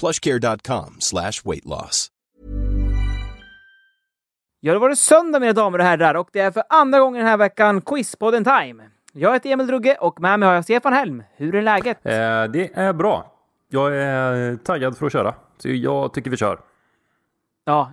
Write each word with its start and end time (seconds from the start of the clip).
plushcare.com 0.00 0.96
slash 0.98 1.32
weight 1.44 1.64
loss. 1.64 2.10
Ja, 4.60 4.72
då 4.72 4.78
var 4.78 4.88
det 4.88 4.96
söndag 4.96 5.40
mina 5.40 5.52
damer 5.52 5.78
och 5.78 5.84
herrar 5.84 6.14
och 6.14 6.28
det 6.32 6.40
är 6.40 6.50
för 6.50 6.62
andra 6.68 6.98
gången 6.98 7.18
den 7.18 7.28
här 7.28 7.36
veckan 7.36 7.80
Quizpodden 7.80 8.44
Time. 8.44 8.84
Jag 9.12 9.32
heter 9.32 9.50
Emil 9.50 9.66
Drugge 9.66 9.96
och 10.00 10.20
med 10.20 10.40
mig 10.40 10.46
har 10.46 10.54
jag 10.54 10.64
Stefan 10.64 10.92
Helm. 10.92 11.22
Hur 11.36 11.54
är 11.54 11.62
läget? 11.62 12.06
Eh, 12.06 12.12
det 12.44 12.70
är 12.74 12.92
bra. 12.92 13.32
Jag 13.68 13.96
är 13.96 14.56
taggad 14.56 14.98
för 14.98 15.06
att 15.06 15.12
köra. 15.12 15.34
Så 15.58 15.68
jag 15.68 16.12
tycker 16.12 16.30
vi 16.30 16.36
kör. 16.36 16.58
Ja, 17.64 17.92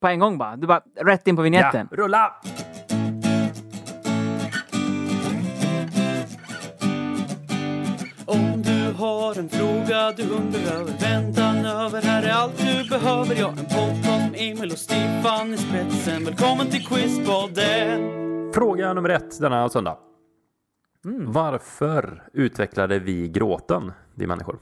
på 0.00 0.08
en 0.08 0.18
gång 0.18 0.38
bara. 0.38 0.56
Du 0.56 0.66
bara 0.66 0.82
rätt 1.00 1.26
in 1.26 1.36
på 1.36 1.42
vignetten. 1.42 1.88
Ja, 1.90 1.96
rulla! 1.96 2.32
Har 9.02 9.38
en 9.38 9.48
fråga 9.48 10.12
du 10.12 10.22
undrar 10.22 10.80
över 10.80 10.92
väntan 11.00 11.56
över 11.66 12.02
Här 12.02 12.22
är 12.22 12.32
allt 12.32 12.58
du 12.58 12.88
behöver, 12.88 13.34
ja 13.40 13.48
en 13.48 13.56
podcast 13.56 14.30
med 14.32 14.40
Emil 14.40 14.70
och 14.70 14.78
Stefan 14.78 15.54
i 15.54 15.56
spetsen 15.56 16.24
Välkommen 16.24 16.66
till 16.70 16.86
Quizpodden! 16.86 18.00
Fråga 18.54 18.92
nummer 18.92 19.08
ett 19.08 19.40
denna 19.40 19.68
söndag. 19.68 19.98
Varför 21.26 22.22
utvecklade 22.32 22.98
vi 22.98 23.28
gråten, 23.28 23.92
vi 24.14 24.26
människor? 24.26 24.58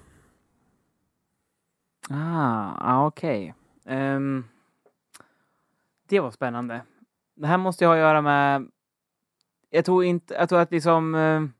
Ah, 2.11 2.70
ah 2.78 3.06
okej. 3.06 3.55
Ehm, 3.86 4.44
det 6.08 6.20
var 6.20 6.30
spännande. 6.30 6.83
Det 7.36 7.46
här 7.46 7.58
måste 7.58 7.84
ju 7.84 7.88
ha 7.88 7.94
att 7.94 8.00
göra 8.00 8.22
med... 8.22 8.68
Jag 9.70 9.84
tror 9.84 10.05
inte... 10.05 10.34
Jag 10.34 10.48
tror 10.48 10.61
att 10.61 10.72
liksom... 10.72 11.14
eh, 11.14 11.59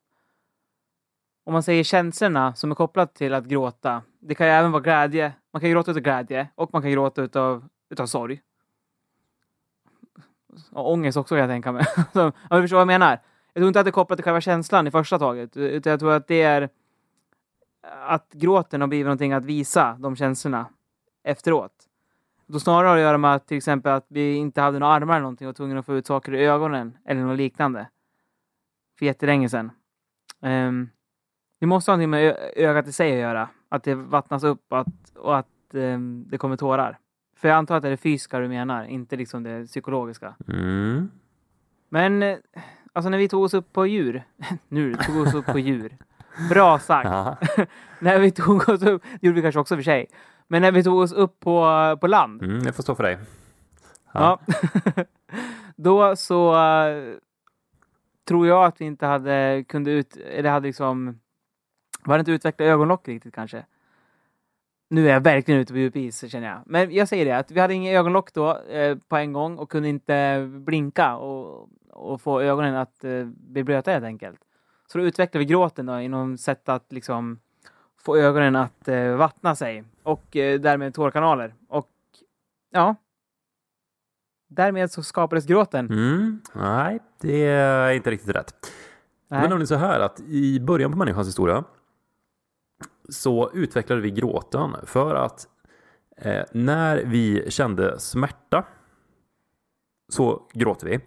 om 1.45 1.53
man 1.53 1.63
säger 1.63 1.85
känslorna 1.85 2.55
som 2.55 2.71
är 2.71 2.75
kopplat 2.75 3.15
till 3.15 3.35
att 3.35 3.45
gråta. 3.45 4.03
Det 4.21 4.35
kan 4.35 4.47
ju 4.47 4.53
även 4.53 4.73
vara 4.73 4.83
glädje. 4.83 5.33
Man 5.53 5.61
kan 5.61 5.71
gråta 5.71 5.91
utav 5.91 6.03
glädje 6.03 6.49
och 6.55 6.73
man 6.73 6.83
kan 6.83 6.91
gråta 6.91 7.23
utav, 7.23 7.69
utav 7.91 8.07
sorg. 8.07 8.41
Och 10.73 10.93
ångest 10.93 11.17
också 11.17 11.35
kan 11.35 11.39
jag 11.39 11.49
tänka 11.49 11.73
mig. 11.73 11.85
Alltså, 11.97 12.23
om 12.23 12.57
du 12.57 12.63
förstår 12.63 12.77
vad 12.77 12.81
jag 12.81 12.87
menar. 12.87 13.21
Jag 13.53 13.61
tror 13.61 13.69
inte 13.69 13.81
att 13.81 13.87
det 13.87 13.91
är 13.91 13.93
kopplat 13.93 14.17
till 14.17 14.25
själva 14.25 14.41
känslan 14.41 14.87
i 14.87 14.91
första 14.91 15.19
taget. 15.19 15.57
Utan 15.57 15.91
jag 15.91 16.01
tror 16.01 16.13
att 16.13 16.29
det 16.29 16.43
är 16.43 16.69
att 17.83 18.33
gråten 18.33 18.81
har 18.81 18.89
blivit 18.89 19.07
någonting 19.07 19.33
att 19.33 19.45
visa 19.45 19.97
de 19.99 20.17
känslorna 20.17 20.67
efteråt. 21.23 21.73
Då 22.47 22.61
snarare 22.61 22.89
har 22.89 22.97
det 22.97 23.03
att 23.03 23.07
göra 23.07 23.19
med 23.19 23.35
att 23.35 23.47
till 23.47 23.57
exempel 23.57 23.93
att 23.93 24.07
vi 24.09 24.35
inte 24.35 24.61
hade 24.61 24.79
några 24.79 24.93
armar 24.93 25.15
eller 25.15 25.23
någonting 25.23 25.47
och 25.47 25.49
var 25.49 25.55
tvungna 25.55 25.81
att 25.81 25.87
få 25.87 25.95
ut 25.95 26.07
saker 26.07 26.35
i 26.35 26.47
ögonen 26.47 26.99
eller 27.05 27.21
något 27.21 27.37
liknande. 27.37 27.87
För 28.99 29.07
jättelänge 29.07 29.49
sedan. 29.49 29.71
Um, 30.41 30.91
det 31.61 31.67
måste 31.67 31.91
ha 31.91 31.97
någonting 31.97 32.11
med 32.11 32.25
ö- 32.25 32.51
ögat 32.57 32.87
i 32.87 32.93
sig 32.93 33.13
att 33.13 33.19
göra. 33.19 33.49
Att 33.69 33.85
det 33.85 33.95
vattnas 33.95 34.45
upp 34.45 34.65
och 34.69 34.79
att, 34.79 35.17
och 35.17 35.39
att 35.39 35.75
ehm, 35.75 36.25
det 36.29 36.39
kommer 36.39 36.57
tårar. 36.57 36.99
För 37.37 37.49
jag 37.49 37.57
antar 37.57 37.77
att 37.77 37.83
det 37.83 37.89
är 37.89 37.91
det 37.91 37.97
fysiska 37.97 38.39
du 38.39 38.49
menar, 38.49 38.85
inte 38.85 39.17
liksom 39.17 39.43
det 39.43 39.67
psykologiska. 39.67 40.35
Mm. 40.49 41.11
Men 41.89 42.23
eh, 42.23 42.39
alltså 42.93 43.11
när 43.11 43.19
vi 43.19 43.29
tog 43.29 43.43
oss 43.43 43.55
upp 43.55 43.73
på 43.73 43.87
djur. 43.87 44.23
nu 44.69 44.95
tog 44.95 45.17
oss 45.17 45.35
upp 45.35 45.47
på 45.47 45.59
djur. 45.59 45.97
Bra 46.51 46.79
sagt. 46.79 47.09
När 47.99 48.19
vi 48.19 48.31
tog 48.31 48.69
oss 48.69 48.83
upp, 48.83 49.03
det 49.21 49.27
gjorde 49.27 49.37
vi 49.37 49.43
kanske 49.43 49.61
också 49.61 49.77
för 49.77 49.83
sig. 49.83 50.07
Men 50.49 50.63
när 50.63 50.73
vi 50.73 50.85
tog 50.85 50.99
oss 50.99 51.13
upp 51.13 51.41
på, 51.41 51.67
på 52.01 52.07
land. 52.07 52.43
Mm, 52.43 52.63
jag 52.65 52.75
får 52.75 52.83
stå 52.83 52.95
för 52.95 53.03
dig. 53.03 53.19
Ja. 54.13 54.41
Då 55.77 56.17
så 56.17 56.55
eh, 56.55 57.15
tror 58.29 58.47
jag 58.47 58.65
att 58.65 58.81
vi 58.81 58.85
inte 58.85 59.07
hade 59.07 59.65
kunde 59.69 59.91
ut, 59.91 60.17
eller 60.17 60.51
hade 60.51 60.67
liksom, 60.67 61.21
vi 62.05 62.11
hade 62.11 62.21
inte 62.21 62.33
utvecklat 62.33 62.67
ögonlock 62.67 63.09
riktigt 63.09 63.35
kanske. 63.35 63.65
Nu 64.91 65.09
är 65.09 65.13
jag 65.13 65.21
verkligen 65.21 65.61
ute 65.61 65.73
på 65.73 65.79
djup 65.79 65.97
is 65.97 66.31
känner 66.31 66.49
jag. 66.49 66.63
Men 66.67 66.95
jag 66.95 67.09
säger 67.09 67.25
det, 67.25 67.37
att 67.37 67.51
vi 67.51 67.61
hade 67.61 67.75
inga 67.75 67.93
ögonlock 67.93 68.33
då 68.33 68.59
eh, 68.59 68.99
på 69.09 69.17
en 69.17 69.33
gång 69.33 69.59
och 69.59 69.71
kunde 69.71 69.89
inte 69.89 70.47
blinka 70.51 71.17
och, 71.17 71.69
och 71.91 72.21
få 72.21 72.41
ögonen 72.41 72.75
att 72.75 73.05
eh, 73.05 73.25
bli 73.25 73.65
blöta 73.65 73.91
helt 73.91 74.05
enkelt. 74.05 74.41
Så 74.87 74.99
då 74.99 75.05
utvecklade 75.05 75.39
vi 75.39 75.51
gråten 75.53 75.87
då 75.87 76.01
inom 76.01 76.39
sätt 76.39 76.69
att 76.69 76.93
liksom 76.93 77.41
få 77.99 78.17
ögonen 78.17 78.57
att 78.57 78.89
eh, 78.89 79.17
vattna 79.17 79.55
sig 79.55 79.85
och 80.03 80.37
eh, 80.37 80.61
därmed 80.61 80.95
tårkanaler. 80.95 81.55
Och 81.69 81.89
ja, 82.71 82.95
därmed 84.49 84.91
så 84.91 85.03
skapades 85.03 85.47
gråten. 85.47 85.87
Mm. 85.87 86.41
Nej, 86.55 87.01
det 87.21 87.45
är 87.45 87.93
inte 87.93 88.11
riktigt 88.11 88.37
rätt. 88.37 88.55
Det 89.29 89.35
var 89.35 89.41
Nej. 89.41 89.49
nämligen 89.49 89.67
så 89.67 89.75
här 89.75 90.01
att 90.01 90.21
i 90.21 90.61
början 90.61 90.93
på 90.93 90.99
människans 90.99 91.29
historia 91.29 91.65
så 93.11 93.51
utvecklade 93.55 94.01
vi 94.01 94.11
gråten 94.11 94.77
för 94.85 95.15
att 95.15 95.49
eh, 96.17 96.43
när 96.53 97.05
vi 97.05 97.51
kände 97.51 98.01
smärta 98.01 98.65
så 100.09 100.43
gråter 100.53 100.87
vi. 100.87 101.01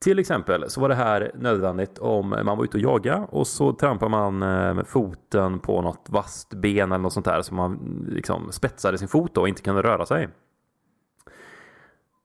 Till 0.00 0.18
exempel 0.18 0.70
så 0.70 0.80
var 0.80 0.88
det 0.88 0.94
här 0.94 1.32
nödvändigt 1.34 1.98
om 1.98 2.28
man 2.28 2.58
var 2.58 2.64
ute 2.64 2.76
och 2.76 2.82
jaga 2.82 3.16
och 3.16 3.46
så 3.46 3.72
trampar 3.72 4.08
man 4.08 4.38
med 4.38 4.86
foten 4.86 5.58
på 5.58 5.82
något 5.82 6.06
vasst 6.08 6.54
ben 6.54 6.92
eller 6.92 7.02
något 7.02 7.12
sånt 7.12 7.26
där 7.26 7.42
så 7.42 7.54
man 7.54 7.72
mm, 7.72 8.06
liksom 8.08 8.52
spetsade 8.52 8.98
sin 8.98 9.08
fot 9.08 9.36
och 9.36 9.48
inte 9.48 9.62
kunde 9.62 9.82
röra 9.82 10.06
sig. 10.06 10.28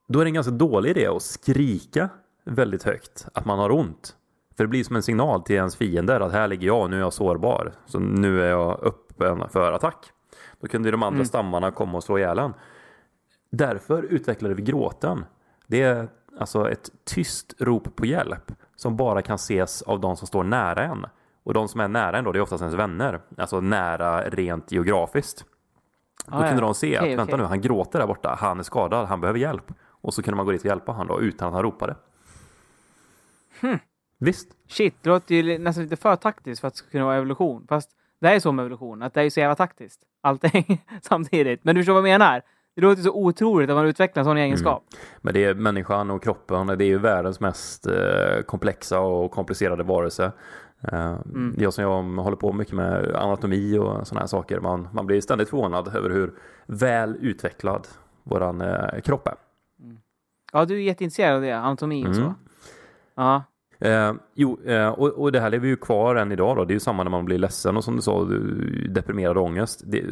Då 0.08 0.20
är 0.20 0.24
det 0.24 0.28
en 0.28 0.34
ganska 0.34 0.52
dålig 0.52 0.90
idé 0.90 1.06
att 1.06 1.22
skrika 1.22 2.08
väldigt 2.44 2.82
högt 2.82 3.28
att 3.34 3.44
man 3.44 3.58
har 3.58 3.70
ont. 3.70 4.16
För 4.56 4.64
det 4.64 4.68
blir 4.68 4.84
som 4.84 4.96
en 4.96 5.02
signal 5.02 5.42
till 5.42 5.56
ens 5.56 5.76
fiender 5.76 6.20
att 6.20 6.32
här 6.32 6.48
ligger 6.48 6.66
jag, 6.66 6.90
nu 6.90 6.96
är 6.96 7.00
jag 7.00 7.12
sårbar. 7.12 7.72
Så 7.86 7.98
nu 7.98 8.42
är 8.42 8.50
jag 8.50 8.82
öppen 8.84 9.48
för 9.48 9.72
attack. 9.72 10.10
Då 10.60 10.68
kunde 10.68 10.90
de 10.90 11.02
andra 11.02 11.24
stammarna 11.24 11.70
komma 11.70 11.96
och 11.96 12.04
slå 12.04 12.18
ihjäl 12.18 12.38
en. 12.38 12.54
Därför 13.50 14.02
utvecklade 14.02 14.54
vi 14.54 14.62
gråten. 14.62 15.24
Det 15.66 15.82
är 15.82 16.08
alltså 16.40 16.70
ett 16.70 16.90
tyst 17.04 17.54
rop 17.58 17.96
på 17.96 18.06
hjälp 18.06 18.52
som 18.76 18.96
bara 18.96 19.22
kan 19.22 19.34
ses 19.34 19.82
av 19.82 20.00
de 20.00 20.16
som 20.16 20.26
står 20.26 20.44
nära 20.44 20.82
en. 20.84 21.06
Och 21.42 21.54
de 21.54 21.68
som 21.68 21.80
är 21.80 21.88
nära 21.88 22.18
en 22.18 22.24
då, 22.24 22.32
det 22.32 22.38
är 22.38 22.40
oftast 22.40 22.62
ens 22.62 22.74
vänner. 22.74 23.20
Alltså 23.38 23.60
nära 23.60 24.22
rent 24.30 24.72
geografiskt. 24.72 25.44
Då 26.26 26.36
Ah, 26.36 26.42
ja. 26.42 26.48
kunde 26.48 26.62
de 26.62 26.74
se 26.74 26.96
att 26.96 27.04
vänta 27.08 27.22
okej. 27.22 27.36
nu, 27.38 27.44
han 27.44 27.60
gråter 27.60 27.98
där 27.98 28.06
borta, 28.06 28.36
han 28.40 28.58
är 28.58 28.62
skadad, 28.62 29.06
han 29.08 29.20
behöver 29.20 29.38
hjälp. 29.38 29.72
Och 29.88 30.14
så 30.14 30.22
kunde 30.22 30.36
man 30.36 30.46
gå 30.46 30.52
dit 30.52 30.60
och 30.60 30.66
hjälpa 30.66 30.92
han 30.92 31.06
då 31.06 31.20
utan 31.20 31.48
att 31.48 31.54
han 31.54 31.62
ropade. 31.62 31.96
Hmm. 33.60 33.78
Visst? 34.18 34.48
Shit, 34.68 34.94
det 35.02 35.08
låter 35.10 35.34
ju 35.34 35.58
nästan 35.58 35.84
lite 35.84 35.96
för 35.96 36.16
taktiskt 36.16 36.60
för 36.60 36.68
att 36.68 36.74
det 36.74 36.78
ska 36.78 36.88
kunna 36.88 37.04
vara 37.04 37.16
evolution. 37.16 37.66
Fast 37.68 37.90
det 38.20 38.28
är 38.28 38.40
så 38.40 38.52
med 38.52 38.62
evolution, 38.62 39.02
att 39.02 39.14
det 39.14 39.22
är 39.22 39.30
så 39.30 39.40
jävla 39.40 39.54
taktiskt. 39.54 40.00
Allting 40.20 40.84
samtidigt. 41.02 41.64
Men 41.64 41.74
du 41.74 41.80
förstår 41.80 41.92
vad 41.92 42.08
jag 42.08 42.18
menar? 42.18 42.42
Det 42.74 42.80
låter 42.82 43.02
så 43.02 43.12
otroligt 43.14 43.70
att 43.70 43.76
man 43.76 43.86
utvecklar 43.86 44.20
en 44.20 44.24
sån 44.24 44.36
egenskap. 44.36 44.84
Men 45.20 45.34
det 45.34 45.44
är 45.44 45.54
människan 45.54 46.10
och 46.10 46.22
kroppen, 46.22 46.66
det 46.66 46.84
är 46.84 46.86
ju 46.86 46.98
världens 46.98 47.40
mest 47.40 47.86
eh, 47.86 48.42
komplexa 48.46 49.00
och 49.00 49.30
komplicerade 49.30 49.82
varelse. 49.82 50.32
Eh, 50.92 51.16
Jag 51.58 51.74
som 51.74 51.84
jag 51.84 52.02
håller 52.02 52.36
på 52.36 52.52
mycket 52.52 52.74
med 52.74 53.14
anatomi 53.16 53.78
och 53.78 54.06
sådana 54.06 54.20
här 54.20 54.26
saker, 54.26 54.60
man, 54.60 54.88
man 54.92 55.06
blir 55.06 55.20
ständigt 55.20 55.48
förvånad 55.48 55.96
över 55.96 56.10
hur 56.10 56.34
väl 56.66 57.16
utvecklad 57.20 57.86
våran 58.22 58.60
eh, 58.60 59.00
kropp 59.00 59.28
är. 59.28 59.34
Ja, 60.52 60.64
du 60.64 60.74
är 60.74 60.78
jätteintresserad 60.78 61.34
av 61.36 61.42
det, 61.42 61.52
anatomi 61.56 62.06
och 62.08 62.14
så. 62.14 62.20
Mm. 62.22 62.34
Ja. 63.14 63.42
Eh, 63.84 64.12
jo, 64.34 64.60
eh, 64.64 64.88
och, 64.88 65.08
och 65.08 65.32
det 65.32 65.40
här 65.40 65.50
lever 65.50 65.66
ju 65.66 65.76
kvar 65.76 66.16
än 66.16 66.32
idag 66.32 66.56
då. 66.56 66.64
Det 66.64 66.72
är 66.72 66.74
ju 66.74 66.80
samma 66.80 67.02
när 67.02 67.10
man 67.10 67.24
blir 67.24 67.38
ledsen 67.38 67.76
och 67.76 67.84
som 67.84 67.96
du 67.96 68.02
sa, 68.02 68.24
deprimerad 68.88 69.38
ångest. 69.38 69.82
Det, 69.86 70.04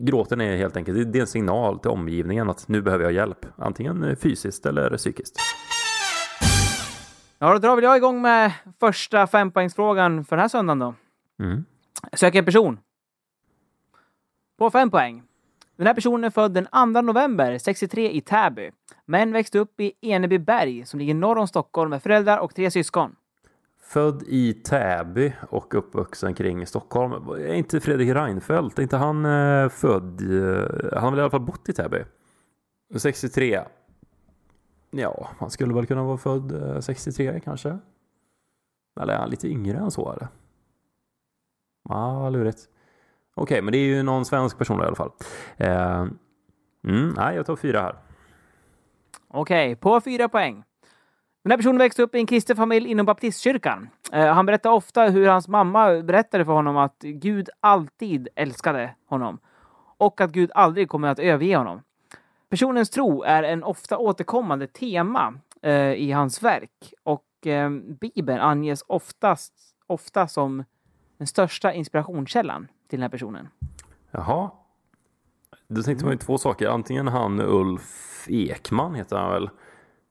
gråten 0.00 0.40
är 0.40 0.56
helt 0.56 0.76
enkelt, 0.76 0.98
det, 0.98 1.04
det 1.04 1.18
är 1.18 1.20
en 1.20 1.26
signal 1.26 1.78
till 1.78 1.90
omgivningen 1.90 2.50
att 2.50 2.68
nu 2.68 2.82
behöver 2.82 3.04
jag 3.04 3.12
hjälp. 3.12 3.46
Antingen 3.56 4.16
fysiskt 4.16 4.66
eller 4.66 4.96
psykiskt. 4.96 5.36
Ja, 7.38 7.52
då 7.52 7.58
drar 7.58 7.74
väl 7.74 7.84
jag 7.84 7.96
igång 7.96 8.22
med 8.22 8.52
första 8.80 9.26
fempoängsfrågan 9.26 10.24
för 10.24 10.36
den 10.36 10.40
här 10.40 10.48
söndagen 10.48 10.78
då. 10.78 10.94
Mm. 11.44 11.64
Sök 12.12 12.34
en 12.34 12.44
person. 12.44 12.78
På 14.58 14.70
fem 14.70 14.90
poäng. 14.90 15.22
Den 15.76 15.86
här 15.86 15.94
personen 15.94 16.24
är 16.24 16.30
född 16.30 16.52
den 16.54 16.94
2 16.94 17.00
november 17.00 17.58
63 17.58 18.10
i 18.10 18.20
Täby, 18.20 18.70
men 19.04 19.32
växte 19.32 19.58
upp 19.58 19.80
i 19.80 19.92
Enebyberg 20.00 20.86
som 20.86 21.00
ligger 21.00 21.14
norr 21.14 21.38
om 21.38 21.48
Stockholm 21.48 21.90
med 21.90 22.02
föräldrar 22.02 22.38
och 22.38 22.54
tre 22.54 22.70
syskon. 22.70 23.16
Född 23.80 24.22
i 24.26 24.52
Täby 24.52 25.32
och 25.50 25.74
uppvuxen 25.74 26.34
kring 26.34 26.66
Stockholm. 26.66 27.28
Är 27.28 27.54
inte 27.54 27.80
Fredrik 27.80 28.10
Reinfeldt, 28.14 28.78
är 28.78 28.82
inte 28.82 28.96
han 28.96 29.24
eh, 29.24 29.68
född, 29.68 30.20
eh, 30.20 30.92
han 30.92 31.02
har 31.02 31.10
väl 31.10 31.18
i 31.18 31.22
alla 31.22 31.30
fall 31.30 31.40
bott 31.40 31.68
i 31.68 31.72
Täby? 31.72 32.04
63. 32.96 33.60
Ja, 34.90 35.28
han 35.38 35.50
skulle 35.50 35.74
väl 35.74 35.86
kunna 35.86 36.04
vara 36.04 36.16
född 36.16 36.52
eh, 36.52 36.80
63 36.80 37.40
kanske? 37.44 37.78
Eller 39.00 39.14
är 39.14 39.18
han 39.18 39.30
lite 39.30 39.48
yngre 39.48 39.78
än 39.78 39.90
så 39.90 40.12
eller? 40.12 40.28
Ja, 41.88 42.30
lurigt. 42.30 42.68
Okej, 43.34 43.62
men 43.62 43.72
det 43.72 43.78
är 43.78 43.86
ju 43.86 44.02
någon 44.02 44.24
svensk 44.24 44.58
person 44.58 44.80
i 44.80 44.84
alla 44.84 44.96
fall. 44.96 45.10
Eh, 45.56 46.06
mm, 46.84 47.14
nej, 47.16 47.36
jag 47.36 47.46
tar 47.46 47.56
fyra 47.56 47.80
här. 47.80 47.94
Okej, 49.28 49.76
på 49.76 50.00
fyra 50.00 50.28
poäng. 50.28 50.64
Den 51.44 51.50
här 51.50 51.56
personen 51.56 51.78
växte 51.78 52.02
upp 52.02 52.14
i 52.14 52.18
en 52.18 52.26
kristen 52.26 52.56
familj 52.56 52.90
inom 52.90 53.06
baptistkyrkan. 53.06 53.88
Eh, 54.12 54.26
han 54.26 54.46
berättar 54.46 54.70
ofta 54.70 55.04
hur 55.04 55.28
hans 55.28 55.48
mamma 55.48 56.02
berättade 56.02 56.44
för 56.44 56.52
honom 56.52 56.76
att 56.76 56.98
Gud 56.98 57.48
alltid 57.60 58.28
älskade 58.36 58.94
honom 59.06 59.38
och 59.98 60.20
att 60.20 60.30
Gud 60.30 60.50
aldrig 60.54 60.88
kommer 60.88 61.08
att 61.08 61.18
överge 61.18 61.56
honom. 61.56 61.82
Personens 62.48 62.90
tro 62.90 63.22
är 63.22 63.42
en 63.42 63.64
ofta 63.64 63.98
återkommande 63.98 64.66
tema 64.66 65.34
eh, 65.62 65.92
i 65.92 66.12
hans 66.12 66.42
verk 66.42 66.94
och 67.02 67.46
eh, 67.46 67.70
Bibeln 68.00 68.40
anges 68.40 68.84
oftast, 68.86 69.54
ofta 69.86 70.28
som 70.28 70.64
den 71.18 71.26
största 71.26 71.72
inspirationskällan 71.72 72.68
till 72.88 72.98
den 72.98 73.02
här 73.02 73.08
personen. 73.08 73.48
Jaha. 74.10 74.50
Då 75.68 75.82
tänkte 75.82 76.04
man 76.04 76.12
ju 76.12 76.18
två 76.18 76.38
saker. 76.38 76.68
Antingen 76.68 77.08
han 77.08 77.40
Ulf 77.40 78.26
Ekman 78.28 78.94
heter 78.94 79.16
han 79.16 79.30
väl. 79.32 79.50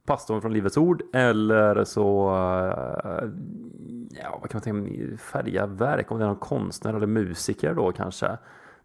Pastorn 0.06 0.42
från 0.42 0.54
Livets 0.54 0.78
Ord. 0.78 1.02
Eller 1.14 1.84
så, 1.84 2.30
eh, 3.06 3.30
ja 4.22 4.40
vad 4.42 4.50
kan 4.50 4.58
man 4.58 4.62
tänka, 4.62 5.18
färga 5.18 5.66
verk. 5.66 6.12
Om 6.12 6.18
det 6.18 6.24
är 6.24 6.28
någon 6.28 6.36
konstnär 6.36 6.94
eller 6.94 7.08
musiker 7.08 7.74
då 7.74 7.92
kanske. 7.92 8.38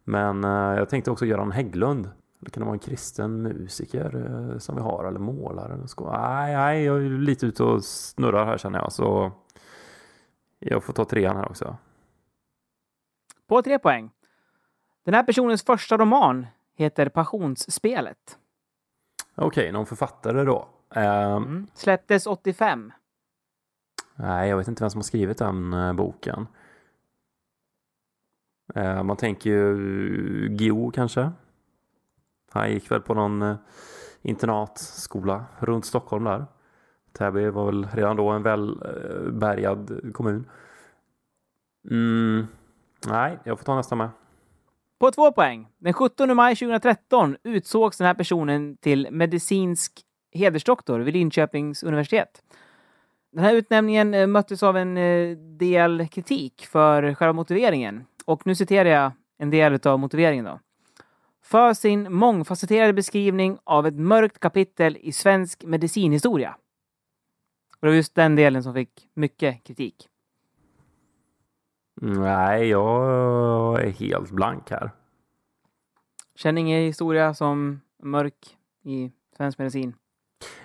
Men 0.04 0.44
eh, 0.44 0.50
jag 0.50 0.88
tänkte 0.88 1.10
också 1.10 1.26
Göran 1.26 1.52
Hägglund. 1.52 2.10
Det 2.40 2.50
kan 2.50 2.64
vara 2.64 2.72
en 2.72 2.78
kristen 2.78 3.42
musiker 3.42 4.26
eh, 4.26 4.58
som 4.58 4.76
vi 4.76 4.82
har 4.82 5.04
eller 5.04 5.20
målare. 5.20 5.74
eller 5.74 5.86
så. 5.86 6.10
Nej, 6.10 6.56
nej, 6.56 6.84
jag 6.84 6.96
är 6.96 7.10
lite 7.10 7.46
ute 7.46 7.62
och 7.64 7.84
snurrar 7.84 8.46
här 8.46 8.58
känner 8.58 8.78
jag. 8.78 8.92
Så 8.92 9.32
jag 10.58 10.84
får 10.84 10.92
ta 10.92 11.04
trean 11.04 11.36
här 11.36 11.48
också. 11.48 11.76
På 13.48 13.62
tre 13.62 13.78
poäng. 13.78 14.10
Den 15.04 15.14
här 15.14 15.22
personens 15.22 15.62
första 15.62 15.96
roman 15.96 16.46
heter 16.74 17.08
Passionsspelet. 17.08 18.38
Okej, 19.34 19.72
någon 19.72 19.86
författare 19.86 20.44
då. 20.44 20.68
Ehm, 20.94 21.66
Släpptes 21.74 22.26
85. 22.26 22.92
Nej, 24.16 24.48
jag 24.48 24.56
vet 24.56 24.68
inte 24.68 24.82
vem 24.82 24.90
som 24.90 24.98
har 24.98 25.02
skrivit 25.02 25.38
den 25.38 25.72
eh, 25.72 25.92
boken. 25.92 26.46
Eh, 28.74 29.02
man 29.02 29.16
tänker 29.16 29.50
ju 29.50 30.56
Gio 30.58 30.90
kanske. 30.90 31.30
Han 32.50 32.70
gick 32.70 32.90
väl 32.90 33.00
på 33.00 33.14
någon 33.14 33.42
eh, 33.42 33.56
internatskola 34.22 35.44
runt 35.58 35.86
Stockholm 35.86 36.24
där. 36.24 36.46
Täby 37.12 37.50
var 37.50 37.66
väl 37.66 37.88
redan 37.92 38.16
då 38.16 38.28
en 38.28 38.42
välbärgad 38.42 40.10
kommun. 40.14 40.50
Mm, 41.90 42.46
nej, 43.06 43.38
jag 43.44 43.58
får 43.58 43.64
ta 43.64 43.76
nästa 43.76 43.94
med. 43.94 44.10
På 45.00 45.10
två 45.10 45.32
poäng. 45.32 45.68
Den 45.78 45.92
17 45.92 46.36
maj 46.36 46.56
2013 46.56 47.36
utsågs 47.44 47.98
den 47.98 48.06
här 48.06 48.14
personen 48.14 48.76
till 48.76 49.08
medicinsk 49.10 50.00
hedersdoktor 50.32 51.00
vid 51.00 51.14
Linköpings 51.14 51.82
universitet. 51.82 52.42
Den 53.32 53.44
här 53.44 53.54
utnämningen 53.54 54.14
eh, 54.14 54.26
möttes 54.26 54.62
av 54.62 54.76
en 54.76 54.96
eh, 54.96 55.36
del 55.36 56.08
kritik 56.08 56.66
för 56.66 57.14
själva 57.14 57.32
motiveringen. 57.32 58.04
Och 58.24 58.46
nu 58.46 58.54
citerar 58.54 58.88
jag 58.88 59.12
en 59.38 59.50
del 59.50 59.80
av 59.86 59.98
motiveringen 59.98 60.44
då. 60.44 60.60
För 61.42 61.74
sin 61.74 62.12
mångfacetterade 62.12 62.92
beskrivning 62.92 63.58
av 63.64 63.86
ett 63.86 63.98
mörkt 63.98 64.40
kapitel 64.40 64.96
i 65.00 65.12
svensk 65.12 65.64
medicinhistoria. 65.64 66.56
Och 67.70 67.78
det 67.80 67.86
var 67.86 67.94
just 67.94 68.14
den 68.14 68.36
delen 68.36 68.62
som 68.62 68.74
fick 68.74 69.08
mycket 69.14 69.64
kritik. 69.64 70.08
Nej, 72.00 72.68
jag 72.68 73.80
är 73.84 73.90
helt 73.90 74.30
blank 74.30 74.70
här. 74.70 74.90
Känner 76.34 76.60
ingen 76.60 76.82
historia 76.82 77.34
som 77.34 77.80
mörk 78.02 78.56
i 78.82 79.12
svensk 79.36 79.58
medicin. 79.58 79.94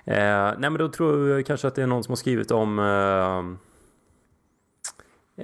Eh, 0.06 0.54
nej 0.58 0.70
men 0.70 0.74
då 0.74 0.88
tror 0.90 1.30
jag 1.30 1.46
kanske 1.46 1.68
att 1.68 1.76
det 1.76 1.84
är 1.84 1.88
någon 1.88 2.04
som 2.04 2.12
har 2.12 2.16
skrivit 2.16 2.52
om 2.52 2.80
eh, 2.80 3.38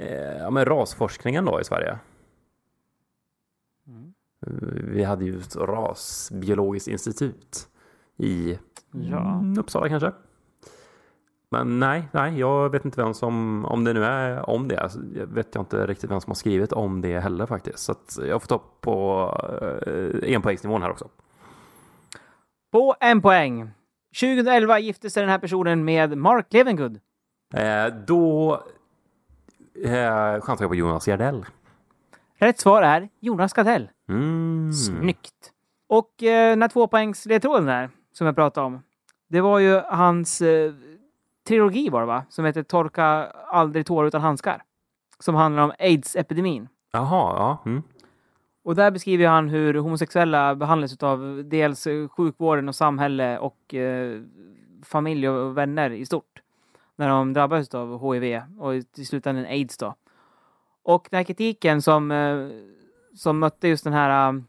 eh, 0.03 0.51
men 0.51 0.65
rasforskningen 0.65 1.45
då 1.45 1.61
i 1.61 1.63
Sverige. 1.63 1.99
Mm. 3.87 4.13
Vi 4.93 5.03
hade 5.03 5.25
ju 5.25 5.39
ett 5.39 5.55
rasbiologiskt 5.55 6.87
institut 6.87 7.69
i 8.17 8.59
Ja. 8.91 9.43
Uppsala 9.57 9.89
kanske. 9.89 10.11
Men 11.51 11.79
nej, 11.79 12.07
nej, 12.11 12.39
jag 12.39 12.69
vet 12.69 12.85
inte 12.85 13.01
vem 13.01 13.13
som, 13.13 13.65
om 13.65 13.83
det 13.83 13.93
nu 13.93 14.03
är 14.03 14.49
om 14.49 14.67
det, 14.67 14.79
alltså, 14.79 14.99
jag 15.15 15.27
vet 15.27 15.55
jag 15.55 15.61
inte 15.61 15.87
riktigt 15.87 16.11
vem 16.11 16.21
som 16.21 16.31
har 16.31 16.35
skrivit 16.35 16.73
om 16.73 17.01
det 17.01 17.19
heller 17.19 17.45
faktiskt. 17.45 17.79
Så 17.79 17.91
att 17.91 18.19
jag 18.27 18.41
får 18.41 18.47
ta 18.47 18.61
på 18.81 19.29
eh, 19.87 20.35
enpoängsnivån 20.35 20.81
här 20.81 20.91
också. 20.91 21.09
På 22.71 22.95
en 22.99 23.21
poäng. 23.21 23.71
2011 24.19 24.79
gifte 24.79 25.09
sig 25.09 25.21
den 25.21 25.29
här 25.29 25.39
personen 25.39 25.85
med 25.85 26.17
Mark 26.17 26.53
Levengood. 26.53 26.99
Eh, 27.53 27.85
då 28.07 28.53
eh, 29.83 30.41
chansar 30.41 30.63
jag 30.63 30.69
på 30.69 30.75
Jonas 30.75 31.05
Gardell. 31.05 31.45
Rätt 32.39 32.59
svar 32.59 32.81
är 32.81 33.09
Jonas 33.19 33.53
Gardell. 33.53 33.89
Mm. 34.09 34.73
Snyggt! 34.73 35.51
Och 35.89 36.23
eh, 36.23 36.49
den 36.49 36.61
här 36.61 36.69
tvåpoängsledtråden 36.69 37.65
där, 37.65 37.89
som 38.11 38.27
jag 38.27 38.35
pratade 38.35 38.65
om. 38.67 38.81
Det 39.29 39.41
var 39.41 39.59
ju 39.59 39.79
hans 39.79 40.41
eh, 40.41 40.73
trilogi 41.49 41.89
var 41.89 41.99
det 41.99 42.07
va? 42.07 42.23
Som 42.29 42.45
heter 42.45 42.63
Torka 42.63 43.05
aldrig 43.47 43.85
tårar 43.85 44.07
utan 44.07 44.21
handskar. 44.21 44.63
Som 45.19 45.35
handlar 45.35 45.63
om 45.63 45.71
aids-epidemin. 45.79 46.67
Jaha, 46.91 47.33
ja. 47.37 47.57
Mm. 47.65 47.83
Och 48.63 48.75
där 48.75 48.91
beskriver 48.91 49.27
han 49.27 49.49
hur 49.49 49.73
homosexuella 49.73 50.55
behandlas 50.55 51.03
av 51.03 51.41
dels 51.45 51.87
eh, 51.87 52.07
sjukvården 52.07 52.69
och 52.69 52.75
samhälle 52.75 53.37
och 53.39 53.73
eh, 53.73 54.21
familj 54.83 55.29
och 55.29 55.57
vänner 55.57 55.89
i 55.89 56.05
stort. 56.05 56.41
När 56.95 57.09
de 57.09 57.33
drabbas 57.33 57.75
av 57.75 58.13
HIV 58.13 58.41
och 58.59 58.75
i 58.75 58.81
slutändan 59.05 59.45
aids 59.45 59.77
då. 59.77 59.95
Och 60.83 61.07
den 61.11 61.17
här 61.17 61.23
kritiken 61.23 61.81
som, 61.81 62.11
eh, 62.11 62.47
som 63.15 63.39
mötte 63.39 63.67
just 63.67 63.83
den 63.83 63.93
här 63.93 64.29
eh, 64.33 64.39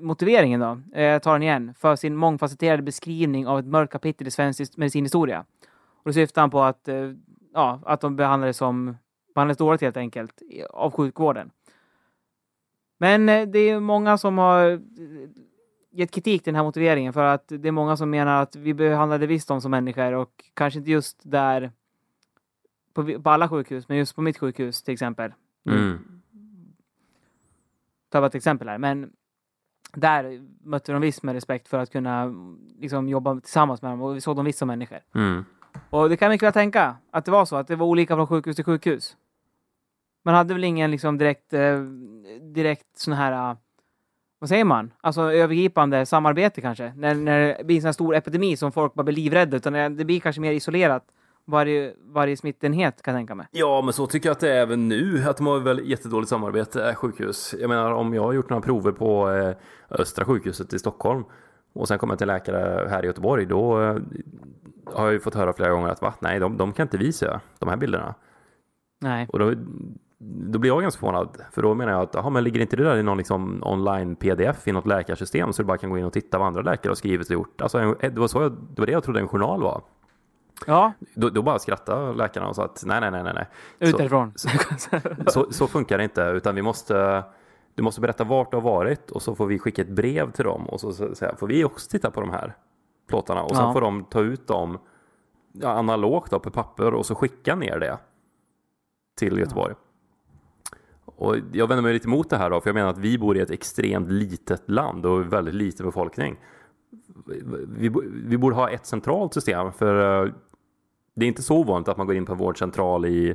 motiveringen 0.00 0.60
då, 0.60 0.80
eh, 0.94 1.04
jag 1.04 1.22
tar 1.22 1.32
den 1.32 1.42
igen, 1.42 1.74
för 1.78 1.96
sin 1.96 2.16
mångfacetterade 2.16 2.82
beskrivning 2.82 3.46
av 3.46 3.58
ett 3.58 3.66
mörkt 3.66 3.92
kapitel 3.92 4.26
i 4.26 4.30
svensk 4.30 4.60
his- 4.60 4.74
medicinhistoria. 4.76 5.44
Och 6.02 6.04
då 6.04 6.12
syftar 6.12 6.40
han 6.40 6.50
på 6.50 6.62
att, 6.62 6.88
eh, 6.88 7.12
ja, 7.54 7.80
att 7.86 8.00
de 8.00 8.16
behandlades 8.16 8.56
som, 8.56 8.96
behandlades 9.34 9.58
dåligt 9.58 9.80
helt 9.80 9.96
enkelt 9.96 10.42
av 10.70 10.90
sjukvården. 10.90 11.50
Men 12.98 13.28
eh, 13.28 13.48
det 13.48 13.58
är 13.58 13.80
många 13.80 14.18
som 14.18 14.38
har 14.38 14.70
eh, 14.70 14.78
gett 15.90 16.10
kritik 16.10 16.42
till 16.42 16.52
den 16.52 16.56
här 16.56 16.64
motiveringen 16.64 17.12
för 17.12 17.24
att 17.24 17.48
det 17.48 17.68
är 17.68 17.72
många 17.72 17.96
som 17.96 18.10
menar 18.10 18.42
att 18.42 18.56
vi 18.56 18.74
behandlade 18.74 19.26
visst 19.26 19.48
dem 19.48 19.60
som 19.60 19.70
människor 19.70 20.12
och 20.12 20.44
kanske 20.54 20.78
inte 20.78 20.90
just 20.90 21.20
där 21.22 21.72
på, 22.94 23.22
på 23.22 23.30
alla 23.30 23.48
sjukhus, 23.48 23.88
men 23.88 23.98
just 23.98 24.16
på 24.16 24.22
mitt 24.22 24.38
sjukhus 24.38 24.82
till 24.82 24.94
exempel. 24.94 25.32
Mm. 25.66 25.98
Ta 28.08 28.20
bara 28.20 28.26
ett 28.26 28.34
exempel 28.34 28.68
här, 28.68 28.78
men 28.78 29.12
där 29.94 30.42
mötte 30.64 30.92
de 30.92 31.02
visst 31.02 31.22
med 31.22 31.34
respekt 31.34 31.68
för 31.68 31.78
att 31.78 31.92
kunna 31.92 32.34
liksom, 32.78 33.08
jobba 33.08 33.40
tillsammans 33.40 33.82
med 33.82 33.90
dem 33.90 34.02
och 34.02 34.16
vi 34.16 34.20
såg 34.20 34.36
dem 34.36 34.44
visst 34.44 34.58
som 34.58 34.68
människor. 34.68 34.98
Mm. 35.14 35.44
Och 35.90 36.08
det 36.08 36.16
kan 36.16 36.26
jag 36.26 36.32
mycket 36.32 36.46
väl 36.46 36.52
tänka 36.52 36.96
att 37.10 37.24
det 37.24 37.30
var 37.30 37.44
så, 37.44 37.56
att 37.56 37.68
det 37.68 37.76
var 37.76 37.86
olika 37.86 38.16
från 38.16 38.26
sjukhus 38.26 38.56
till 38.56 38.64
sjukhus. 38.64 39.16
Man 40.24 40.34
hade 40.34 40.54
väl 40.54 40.64
ingen 40.64 40.90
liksom 40.90 41.18
direkt, 41.18 41.52
eh, 41.52 41.80
direkt 42.40 42.86
sån 42.98 43.14
här, 43.14 43.50
eh, 43.50 43.56
vad 44.38 44.48
säger 44.48 44.64
man, 44.64 44.92
alltså 45.00 45.20
övergripande 45.32 46.06
samarbete 46.06 46.60
kanske. 46.60 46.92
När, 46.96 47.14
när 47.14 47.38
det 47.40 47.64
blir 47.64 47.76
en 47.76 47.82
sån 47.82 47.86
här 47.88 47.92
stor 47.92 48.14
epidemi 48.14 48.56
som 48.56 48.72
folk 48.72 48.94
bara 48.94 49.02
blir 49.02 49.14
livrädda, 49.14 49.56
utan 49.56 49.96
det 49.96 50.04
blir 50.04 50.20
kanske 50.20 50.40
mer 50.40 50.52
isolerat. 50.52 51.04
varje, 51.44 51.94
varje 52.12 52.36
smittenhet 52.36 53.02
kan 53.02 53.14
jag 53.14 53.18
tänka 53.18 53.34
mig. 53.34 53.46
Ja, 53.50 53.82
men 53.82 53.92
så 53.92 54.06
tycker 54.06 54.28
jag 54.28 54.34
att 54.34 54.40
det 54.40 54.52
är 54.52 54.62
även 54.62 54.88
nu. 54.88 55.24
Att 55.28 55.36
de 55.36 55.46
har 55.46 55.58
väl 55.58 55.88
jättedåligt 55.90 56.28
samarbete, 56.28 56.88
eh, 56.88 56.94
sjukhus. 56.94 57.54
Jag 57.60 57.68
menar, 57.68 57.92
om 57.92 58.14
jag 58.14 58.22
har 58.22 58.32
gjort 58.32 58.50
några 58.50 58.62
prover 58.62 58.92
på 58.92 59.30
eh, 59.30 59.56
Östra 60.00 60.24
sjukhuset 60.24 60.72
i 60.72 60.78
Stockholm 60.78 61.24
och 61.72 61.88
sen 61.88 61.98
kommer 61.98 62.12
jag 62.12 62.18
till 62.18 62.26
läkare 62.26 62.88
här 62.88 63.02
i 63.02 63.06
Göteborg, 63.06 63.46
då 63.46 63.82
eh, 63.82 63.96
har 64.92 65.04
jag 65.04 65.12
ju 65.12 65.20
fått 65.20 65.34
höra 65.34 65.52
flera 65.52 65.70
gånger 65.70 65.88
att 65.88 66.02
va? 66.02 66.14
Nej, 66.20 66.40
de, 66.40 66.56
de 66.56 66.72
kan 66.72 66.84
inte 66.84 66.98
visa 66.98 67.40
de 67.58 67.68
här 67.68 67.76
bilderna. 67.76 68.14
Nej. 69.00 69.26
Och 69.32 69.38
då, 69.38 69.52
då 70.22 70.58
blir 70.58 70.70
jag 70.70 70.82
ganska 70.82 70.98
förvånad, 71.00 71.28
för 71.52 71.62
då 71.62 71.74
menar 71.74 71.92
jag 71.92 72.02
att 72.02 72.16
aha, 72.16 72.30
men 72.30 72.44
ligger 72.44 72.60
inte 72.60 72.76
det 72.76 72.84
där 72.84 72.96
i 72.96 73.02
någon 73.02 73.18
liksom 73.18 73.62
online 73.64 74.16
pdf 74.16 74.68
i 74.68 74.72
något 74.72 74.86
läkarsystem 74.86 75.52
så 75.52 75.62
du 75.62 75.66
bara 75.66 75.78
kan 75.78 75.90
gå 75.90 75.98
in 75.98 76.04
och 76.04 76.12
titta 76.12 76.38
vad 76.38 76.46
andra 76.46 76.62
läkare 76.62 76.90
har 76.90 76.94
skrivit 76.94 77.26
och 77.28 77.34
gjort. 77.34 77.60
Alltså, 77.60 77.94
det, 78.00 78.18
var 78.18 78.28
så 78.28 78.42
jag, 78.42 78.52
det 78.52 78.80
var 78.80 78.86
det 78.86 78.92
jag 78.92 79.02
trodde 79.04 79.20
en 79.20 79.28
journal 79.28 79.62
var. 79.62 79.82
Ja, 80.66 80.92
Då, 81.14 81.30
då 81.30 81.42
bara 81.42 81.58
skrattade 81.58 82.14
läkarna 82.14 82.48
och 82.48 82.56
sa 82.56 82.64
att 82.64 82.82
nej, 82.86 83.00
nej, 83.00 83.10
nej, 83.10 83.22
nej, 83.22 83.32
nej. 83.34 83.46
ut 83.78 83.96
Så- 84.36 84.48
så, 85.26 85.52
så 85.52 85.66
funkar 85.66 85.98
det 85.98 86.04
inte, 86.04 86.22
utan 86.22 86.54
vi 86.54 86.62
måste, 86.62 87.24
du 87.74 87.82
måste 87.82 88.00
berätta 88.00 88.24
vart 88.24 88.50
du 88.50 88.56
har 88.56 88.62
varit 88.62 89.10
och 89.10 89.22
så 89.22 89.34
får 89.34 89.46
vi 89.46 89.58
skicka 89.58 89.82
ett 89.82 89.88
brev 89.88 90.30
till 90.30 90.44
dem 90.44 90.66
och 90.68 90.80
så, 90.80 90.92
så, 90.92 91.14
så 91.14 91.24
här, 91.24 91.34
får 91.34 91.46
vi 91.46 91.64
också 91.64 91.90
titta 91.90 92.10
på 92.10 92.20
de 92.20 92.30
här 92.30 92.54
plåtarna 93.10 93.42
och 93.42 93.56
sen 93.56 93.64
Ja. 93.64 93.72
får 93.72 93.80
de 93.80 94.04
ta 94.04 94.20
ut 94.20 94.46
dem 94.46 94.78
ja, 95.52 95.68
analogt 95.68 96.30
då, 96.30 96.38
på 96.40 96.50
papper 96.50 96.94
och 96.94 97.06
så 97.06 97.14
skicka 97.14 97.54
ner 97.56 97.78
det 97.78 97.98
till 99.18 99.38
Göteborg. 99.38 99.74
Och 101.04 101.36
jag 101.52 101.66
vänder 101.66 101.82
mig 101.82 101.92
lite 101.92 102.08
emot 102.08 102.30
det 102.30 102.36
här 102.36 102.50
då, 102.50 102.60
för 102.60 102.68
jag 102.70 102.74
menar 102.74 102.90
att 102.90 102.98
vi 102.98 103.18
bor 103.18 103.36
i 103.36 103.40
ett 103.40 103.50
extremt 103.50 104.10
litet 104.10 104.70
land 104.70 105.06
och 105.06 105.32
väldigt 105.32 105.54
liten 105.54 105.86
befolkning. 105.86 106.36
Vi, 107.68 107.90
vi 108.24 108.38
borde 108.38 108.56
ha 108.56 108.70
ett 108.70 108.86
centralt 108.86 109.34
system 109.34 109.72
för 109.72 110.24
eh, 110.26 110.32
det 111.14 111.24
är 111.24 111.28
inte 111.28 111.42
så 111.42 111.58
ovanligt 111.58 111.88
att 111.88 111.96
man 111.96 112.06
går 112.06 112.16
in 112.16 112.26
på 112.26 112.32
en 112.32 112.38
vårdcentral 112.38 113.06
i 113.06 113.34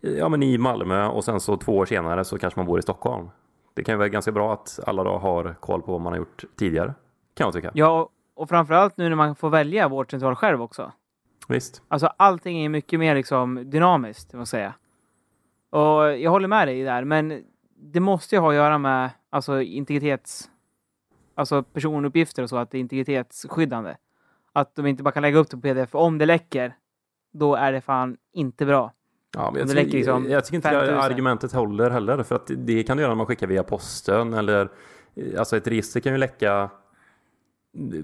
ja, 0.00 0.28
men 0.28 0.42
i 0.42 0.58
Malmö 0.58 1.06
och 1.06 1.24
sen 1.24 1.40
så 1.40 1.56
två 1.56 1.76
år 1.76 1.86
senare 1.86 2.24
så 2.24 2.38
kanske 2.38 2.60
man 2.60 2.66
bor 2.66 2.78
i 2.78 2.82
Stockholm. 2.82 3.28
Det 3.74 3.84
kan 3.84 3.92
ju 3.92 3.96
vara 3.96 4.08
ganska 4.08 4.32
bra 4.32 4.52
att 4.52 4.80
alla 4.86 5.04
då 5.04 5.18
har 5.18 5.54
koll 5.60 5.82
på 5.82 5.92
vad 5.92 6.00
man 6.00 6.12
har 6.12 6.18
gjort 6.18 6.44
tidigare. 6.56 6.94
Kan 7.34 7.44
jag 7.44 7.54
tycka. 7.54 7.70
Ja, 7.74 8.08
och 8.42 8.48
framförallt 8.48 8.96
nu 8.96 9.08
när 9.08 9.16
man 9.16 9.36
får 9.36 9.50
välja 9.50 9.88
vårdcentral 9.88 10.34
själv 10.34 10.62
också. 10.62 10.92
Visst. 11.48 11.82
Alltså 11.88 12.06
allting 12.16 12.64
är 12.64 12.68
mycket 12.68 13.00
mer 13.00 13.14
liksom 13.14 13.70
dynamiskt, 13.70 14.34
vad 14.34 14.48
säga. 14.48 14.74
Och 15.70 16.18
jag 16.18 16.30
håller 16.30 16.48
med 16.48 16.68
dig 16.68 16.82
där, 16.82 17.04
men 17.04 17.42
det 17.76 18.00
måste 18.00 18.34
ju 18.34 18.40
ha 18.40 18.48
att 18.48 18.54
göra 18.54 18.78
med 18.78 19.10
alltså 19.30 19.60
integritets... 19.62 20.48
Alltså 21.34 21.62
personuppgifter 21.62 22.42
och 22.42 22.48
så, 22.48 22.56
att 22.56 22.70
det 22.70 22.78
är 22.78 22.80
integritetsskyddande. 22.80 23.94
Att 24.52 24.74
de 24.74 24.86
inte 24.86 25.02
bara 25.02 25.10
kan 25.12 25.22
lägga 25.22 25.38
upp 25.38 25.50
det 25.50 25.56
på 25.56 25.60
pdf. 25.62 25.90
För 25.90 25.98
om 25.98 26.18
det 26.18 26.26
läcker, 26.26 26.76
då 27.32 27.54
är 27.54 27.72
det 27.72 27.80
fan 27.80 28.16
inte 28.32 28.66
bra. 28.66 28.92
Ja, 29.36 29.50
men 29.50 29.58
jag, 29.60 29.68
Det 29.68 29.72
ty- 29.74 29.78
räcker 29.80 29.92
liksom 29.98 30.30
jag 30.30 30.44
tycker 30.44 30.56
inte 30.56 30.68
5000. 30.68 30.94
det 30.94 31.02
argumentet 31.02 31.52
håller 31.52 31.90
heller. 31.90 32.22
För 32.22 32.34
att 32.34 32.50
det 32.56 32.82
kan 32.82 32.96
du 32.96 33.00
göra 33.02 33.10
när 33.10 33.16
man 33.16 33.26
skickar 33.26 33.46
via 33.46 33.62
posten 33.62 34.34
eller 34.34 34.68
alltså 35.38 35.56
ett 35.56 35.66
register 35.66 36.00
kan 36.00 36.12
ju 36.12 36.18
läcka 36.18 36.70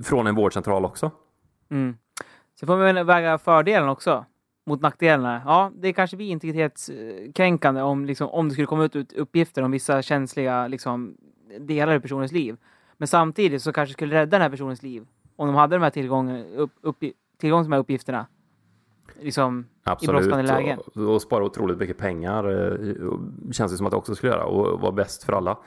från 0.03 0.27
en 0.27 0.35
vårdcentral 0.35 0.85
också. 0.85 1.11
Mm. 1.71 1.97
Så 2.61 2.67
får 2.67 2.77
man 2.77 3.07
väga 3.07 3.39
fördelen 3.39 3.89
också 3.89 4.25
mot 4.67 4.81
nackdelarna. 4.81 5.43
Ja, 5.47 5.73
det 5.75 5.93
kanske 5.93 6.17
blir 6.17 6.31
integritetskränkande 6.31 7.83
om, 7.83 8.05
liksom, 8.05 8.29
om 8.29 8.49
det 8.49 8.53
skulle 8.53 8.67
komma 8.67 8.85
ut 8.85 9.13
uppgifter 9.13 9.63
om 9.63 9.71
vissa 9.71 10.03
känsliga 10.03 10.69
liksom, 10.69 11.17
delar 11.61 11.95
i 11.95 12.01
personens 12.01 12.33
liv. 12.33 12.57
Men 12.97 13.09
samtidigt 13.09 13.63
så 13.63 13.73
kanske 13.73 13.91
det 13.91 13.95
skulle 13.95 14.15
rädda 14.15 14.31
den 14.31 14.43
här 14.43 14.51
personens 14.51 14.83
liv 14.83 15.07
om 15.37 15.47
de 15.47 15.57
hade 15.57 15.77
de 15.77 15.83
här 15.83 15.91
tillgången, 15.91 16.47
upp, 16.47 16.73
upp, 16.81 16.97
tillgång 17.39 17.63
till 17.63 17.71
de 17.71 17.73
här 17.73 17.81
uppgifterna. 17.81 18.27
Liksom, 19.21 19.67
brådskande 20.07 20.43
lägen. 20.43 20.79
Och, 20.79 20.97
och 20.97 21.23
spara 21.23 21.45
otroligt 21.45 21.79
mycket 21.79 21.99
pengar. 21.99 22.45
eh, 22.51 23.53
Känns 23.53 23.73
det 23.73 23.79
som 23.79 23.87
att 23.87 23.91
det 23.91 23.97
också 23.97 24.15
skulle 24.15 24.33
göra 24.33 24.45
och 24.45 24.81
vara 24.81 24.93
bäst 24.93 25.25
för 25.25 25.33
alla. 25.33 25.59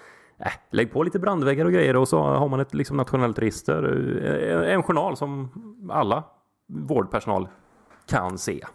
Äh, 0.46 0.52
lägg 0.70 0.92
på 0.94 1.04
lite 1.04 1.20
brandväggar 1.20 1.66
och 1.66 1.72
grejer 1.72 1.96
och 1.96 2.08
så 2.08 2.22
har 2.22 2.50
man 2.50 2.60
ett 2.60 2.74
liksom, 2.74 2.98
nationellt 2.98 3.40
register. 3.40 3.84
eh, 4.66 4.74
En 4.74 4.84
journal 4.84 5.18
som 5.18 5.50
alla 5.92 6.24
vårdpersonal 6.68 7.48
kan 8.10 8.38
se. 8.38 8.66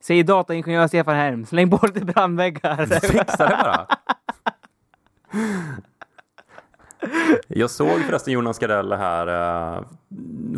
Säger 0.00 0.24
dataingenjör 0.24 0.86
Stefan 0.86 1.14
Herm. 1.16 1.46
Släng 1.46 1.70
på 1.70 1.86
lite 1.86 2.04
brandväggar. 2.04 2.86
Fixa 2.86 3.48
det 3.48 3.58
bara! 3.62 3.86
Jag 7.48 7.70
såg 7.70 8.00
förresten 8.00 8.32
Jonas 8.34 8.58
Gardell 8.58 8.92
här 8.92 9.26
eh, 9.26 9.82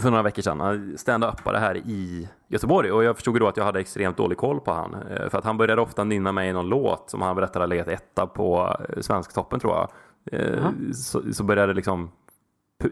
för 0.00 0.10
några 0.10 0.22
veckor 0.22 0.42
sedan. 0.42 0.60
Han 0.60 0.98
stand-upade 0.98 1.58
här 1.58 1.76
i 1.76 2.28
Göteborg 2.48 2.92
och 2.92 3.04
jag 3.04 3.16
förstod 3.16 3.40
då 3.40 3.48
att 3.48 3.56
jag 3.56 3.64
hade 3.64 3.80
extremt 3.80 4.16
dålig 4.16 4.38
koll 4.38 4.60
på 4.60 4.72
han. 4.72 4.94
Eh, 4.94 5.28
För 5.28 5.38
att 5.38 5.44
han 5.44 5.56
började 5.56 5.82
ofta 5.82 6.04
nynna 6.04 6.32
mig 6.32 6.48
i 6.48 6.52
någon 6.52 6.68
låt 6.68 7.10
som 7.10 7.22
han 7.22 7.36
berättade 7.36 7.66
legat 7.66 7.88
etta 7.88 8.26
på 8.26 8.76
Svensktoppen 9.00 9.60
tror 9.60 9.72
jag. 9.74 9.88
Eh, 10.32 10.70
Så, 10.94 11.32
så 11.32 11.44
började 11.44 11.74
liksom 11.74 12.10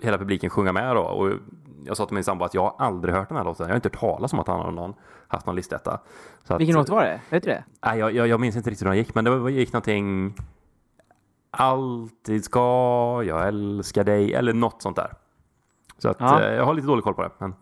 hela 0.03 0.19
publiken 0.19 0.51
sjunga 0.51 0.73
med 0.73 0.97
då. 0.97 1.03
Och 1.03 1.33
jag 1.85 1.97
sa 1.97 2.07
till 2.07 2.15
min 2.15 2.25
sambo 2.25 2.45
att 2.45 2.55
jag 2.55 2.63
har 2.63 2.75
aldrig 2.87 3.15
hört 3.15 3.29
den 3.29 3.37
här 3.37 3.45
låten. 3.45 3.67
Jag 3.67 3.71
har 3.73 3.77
inte 3.77 3.89
hört 3.89 4.01
talas 4.01 4.33
om 4.33 4.39
att 4.41 4.47
han 4.49 4.61
har 4.61 4.71
någon, 4.73 4.95
haft 5.29 5.47
någon 5.47 5.57
listetta. 5.57 6.01
Så 6.45 6.55
att- 6.55 6.61
Vilken 6.61 6.77
låt 6.77 6.89
var 6.89 7.03
det? 7.05 7.21
Vet 7.31 7.43
du 7.43 7.51
det? 7.51 7.65
Nej, 7.87 7.99
jag, 7.99 8.13
jag, 8.15 8.27
jag 8.29 8.41
minns 8.41 8.57
inte 8.57 8.71
riktigt 8.71 8.87
hur 8.87 8.91
den 8.91 8.99
gick, 8.99 9.15
men 9.15 9.25
det 9.25 9.31
var- 9.39 9.49
gick 9.51 9.73
någonting... 9.73 10.35
Alltid 11.51 12.45
ska 12.45 12.61
jag 13.27 13.49
älska 13.49 14.05
dig, 14.05 14.35
eller 14.35 14.53
något 14.53 14.83
sånt 14.83 14.97
där. 14.97 15.13
Så 15.99 16.09
att, 16.09 16.17
Ja. 16.21 16.43
eh, 16.43 16.55
jag 16.55 16.65
har 16.65 16.75
lite 16.75 16.87
dålig 16.87 17.05
koll 17.05 17.15
på 17.15 17.23
det. 17.23 17.31
Men, 17.39 17.55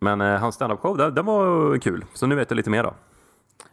men 0.00 0.20
eh, 0.20 0.40
hans 0.40 0.54
standup-show, 0.60 0.96
den, 0.96 1.14
den 1.14 1.24
var 1.26 1.78
kul. 1.78 2.04
Så 2.14 2.26
nu 2.26 2.34
vet 2.34 2.50
jag 2.50 2.56
lite 2.56 2.70
mer 2.70 2.82
då. 2.82 2.94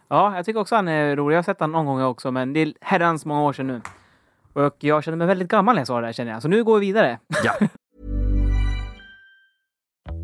Ja, 0.08 0.36
jag 0.36 0.44
tycker 0.44 0.60
också 0.60 0.74
han 0.76 0.88
är 0.88 1.16
rolig. 1.16 1.34
Jag 1.34 1.38
har 1.38 1.42
sett 1.42 1.60
han 1.60 1.72
någon 1.72 1.86
gång 1.86 2.02
också, 2.02 2.30
men 2.30 2.52
det 2.52 2.60
är 2.60 2.74
herrans 2.80 3.24
många 3.26 3.42
år 3.42 3.52
sedan 3.52 3.66
nu. 3.66 3.80
Och 4.52 4.76
jag 4.78 5.04
känner 5.04 5.18
mig 5.18 5.26
väldigt 5.26 5.48
gammal 5.48 5.74
när 5.74 5.80
jag 5.80 5.86
sa 5.86 6.00
det 6.00 6.06
här 6.06 6.12
känner 6.12 6.32
jag. 6.32 6.42
Så 6.42 6.48
nu 6.48 6.64
går 6.64 6.78
vi 6.78 6.86
vidare. 6.86 7.18
Ja, 7.44 7.54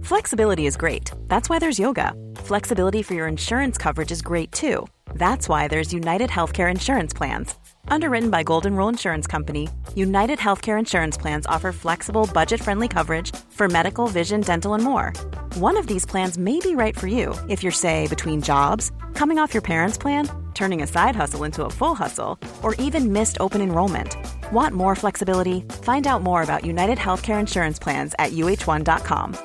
Flexibility 0.03 0.65
is 0.67 0.77
great. 0.77 1.13
That's 1.27 1.51
why 1.51 1.59
there's 1.59 1.79
yoga. 1.79 2.15
Flexibility 2.37 3.03
for 3.03 3.15
your 3.15 3.29
insurance 3.29 3.77
coverage 3.77 4.11
is 4.11 4.23
great 4.23 4.51
too. 4.53 4.87
That's 5.15 5.49
why 5.49 5.69
there's 5.69 5.93
United 5.93 6.31
Healthcare 6.31 6.71
Insurance 6.71 7.13
Plans. 7.13 7.55
Underwritten 7.89 8.31
by 8.31 8.43
Golden 8.43 8.75
Rule 8.75 8.89
Insurance 8.89 9.27
Company, 9.27 9.69
United 9.95 10.39
Healthcare 10.39 10.79
Insurance 10.79 11.19
Plans 11.19 11.47
offer 11.47 11.73
flexible, 11.73 12.29
budget 12.33 12.61
friendly 12.61 12.89
coverage 12.89 13.35
for 13.51 13.69
medical, 13.69 14.07
vision, 14.07 14.41
dental, 14.41 14.75
and 14.75 14.83
more. 14.83 15.13
One 15.57 15.77
of 15.77 15.87
these 15.87 16.07
plans 16.07 16.39
may 16.39 16.61
be 16.61 16.75
right 16.75 16.99
for 16.99 17.07
you 17.07 17.35
if 17.49 17.63
you're, 17.63 17.73
say, 17.73 18.09
between 18.09 18.41
jobs, 18.41 18.93
coming 19.15 19.39
off 19.39 19.53
your 19.53 19.63
parents' 19.63 19.99
plan, 19.99 20.27
turning 20.59 20.83
a 20.83 20.87
side 20.87 21.17
hustle 21.17 21.45
into 21.45 21.65
a 21.65 21.71
full 21.71 21.95
hustle, 21.95 22.39
or 22.63 22.75
even 22.87 23.13
missed 23.13 23.37
open 23.41 23.61
enrollment. 23.63 24.17
Want 24.53 24.75
more 24.75 24.97
flexibility? 24.97 25.61
Find 25.83 26.07
out 26.07 26.23
more 26.23 26.43
about 26.43 26.67
United 26.67 26.99
Healthcare 26.99 27.41
Insurance 27.41 27.79
Plans 27.79 28.15
at 28.19 28.33
uh1.com. 28.33 29.37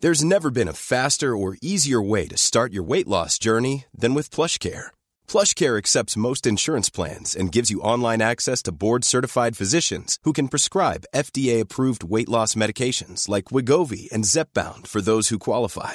There's 0.00 0.24
never 0.24 0.50
been 0.50 0.68
a 0.68 0.80
faster 0.92 1.36
or 1.36 1.56
easier 1.62 2.02
way 2.02 2.26
to 2.28 2.36
start 2.36 2.72
your 2.74 2.84
weight 2.84 3.08
loss 3.08 3.38
journey 3.38 3.84
than 3.96 4.12
with 4.12 4.34
PlushCare. 4.36 4.88
PlushCare 5.28 5.78
accepts 5.78 6.16
most 6.16 6.46
insurance 6.46 6.90
plans 6.90 7.34
and 7.34 7.54
gives 7.56 7.70
you 7.70 7.80
online 7.80 8.20
access 8.20 8.62
to 8.64 8.72
board-certified 8.72 9.56
physicians 9.56 10.18
who 10.24 10.32
can 10.34 10.48
prescribe 10.48 11.06
FDA-approved 11.14 12.04
weight 12.04 12.28
loss 12.28 12.54
medications 12.54 13.28
like 13.30 13.52
Wigovi 13.54 14.12
and 14.12 14.24
Zepbound 14.24 14.86
for 14.86 15.00
those 15.00 15.30
who 15.30 15.38
qualify. 15.38 15.94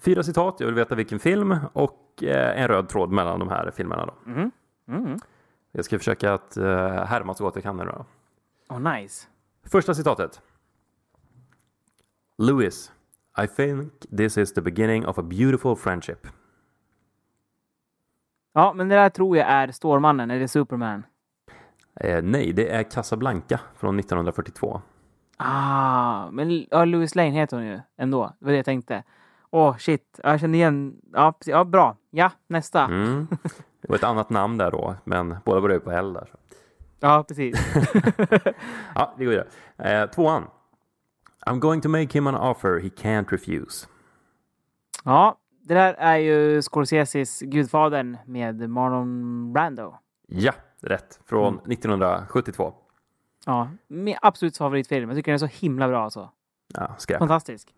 Fyra 0.00 0.22
citat, 0.22 0.56
jag 0.58 0.66
vill 0.66 0.74
veta 0.74 0.94
vilken 0.94 1.18
film 1.18 1.56
och 1.72 2.22
eh, 2.22 2.62
en 2.62 2.68
röd 2.68 2.88
tråd 2.88 3.10
mellan 3.10 3.38
de 3.38 3.48
här 3.48 3.70
filmerna. 3.70 4.06
Då. 4.06 4.14
Jag 5.72 5.84
ska 5.84 5.98
försöka 5.98 6.34
att 6.34 6.56
uh, 6.58 6.66
härma 7.04 7.34
så 7.34 7.44
gott 7.44 7.54
jag 7.54 7.62
kan 7.62 7.76
nu 7.76 7.84
då. 7.84 8.04
Oh, 8.74 8.80
nice. 8.80 9.28
Första 9.64 9.94
citatet. 9.94 10.42
Lewis, 12.38 12.92
I 13.42 13.46
think 13.46 13.92
this 14.16 14.38
is 14.38 14.54
the 14.54 14.60
beginning 14.60 15.06
of 15.06 15.18
a 15.18 15.22
beautiful 15.22 15.76
friendship. 15.76 16.26
Ja, 18.52 18.72
men 18.72 18.88
det 18.88 18.94
där 18.94 19.08
tror 19.08 19.36
jag 19.36 19.48
är 19.48 19.70
Stålmannen, 19.72 20.30
eller 20.30 20.46
Superman. 20.46 21.06
Eh, 21.94 22.22
nej, 22.22 22.52
det 22.52 22.68
är 22.68 22.82
Casablanca 22.82 23.60
från 23.76 23.98
1942. 23.98 24.80
Ah, 25.36 26.30
men 26.30 26.66
ja, 26.70 26.84
Louis 26.84 27.14
Lane 27.14 27.30
heter 27.30 27.56
hon 27.56 27.66
ju 27.66 27.80
ändå. 27.96 28.34
Det 28.38 28.44
var 28.44 28.52
det 28.52 28.56
jag 28.56 28.64
tänkte. 28.64 29.02
Åh, 29.50 29.70
oh, 29.70 29.76
shit. 29.76 30.20
Jag 30.22 30.40
känner 30.40 30.58
igen. 30.58 30.96
Ja, 31.12 31.34
ja, 31.46 31.64
bra. 31.64 31.96
Ja, 32.10 32.30
nästa. 32.46 32.84
Mm. 32.84 33.28
Det 33.80 33.88
var 33.88 33.96
ett 33.96 34.04
annat 34.04 34.30
namn 34.30 34.58
där 34.58 34.70
då, 34.70 34.94
men 35.04 35.36
båda 35.44 35.60
började 35.60 35.84
på 35.84 35.90
L 35.90 36.12
där. 36.12 36.28
Så. 36.32 36.38
Ja, 37.00 37.24
precis. 37.28 37.56
ja, 38.94 39.14
vi 39.18 39.24
går 39.24 39.30
vidare. 39.30 39.46
Eh, 39.78 40.10
tvåan. 40.10 40.44
I'm 41.46 41.58
going 41.58 41.80
to 41.80 41.88
make 41.88 42.12
him 42.12 42.26
an 42.26 42.34
offer 42.34 42.80
he 42.80 42.88
can't 42.88 43.30
refuse. 43.30 43.86
Ja, 45.04 45.38
det 45.62 45.74
där 45.74 45.94
är 45.94 46.16
ju 46.16 46.62
Scorseses 46.62 47.40
Gudfadern 47.40 48.16
med 48.26 48.70
Marlon 48.70 49.52
Brando. 49.52 49.94
Ja, 50.26 50.52
rätt. 50.80 51.20
Från 51.26 51.54
mm. 51.54 51.70
1972. 51.70 52.74
Ja, 53.46 53.70
min 53.88 54.16
absolut 54.22 54.56
favoritfilm. 54.56 55.08
Jag 55.08 55.18
tycker 55.18 55.32
den 55.32 55.34
är 55.34 55.48
så 55.48 55.60
himla 55.60 55.88
bra 55.88 56.04
alltså. 56.04 56.30
Ja, 56.74 56.94
skräp. 56.98 57.18
Fantastisk. 57.18 57.74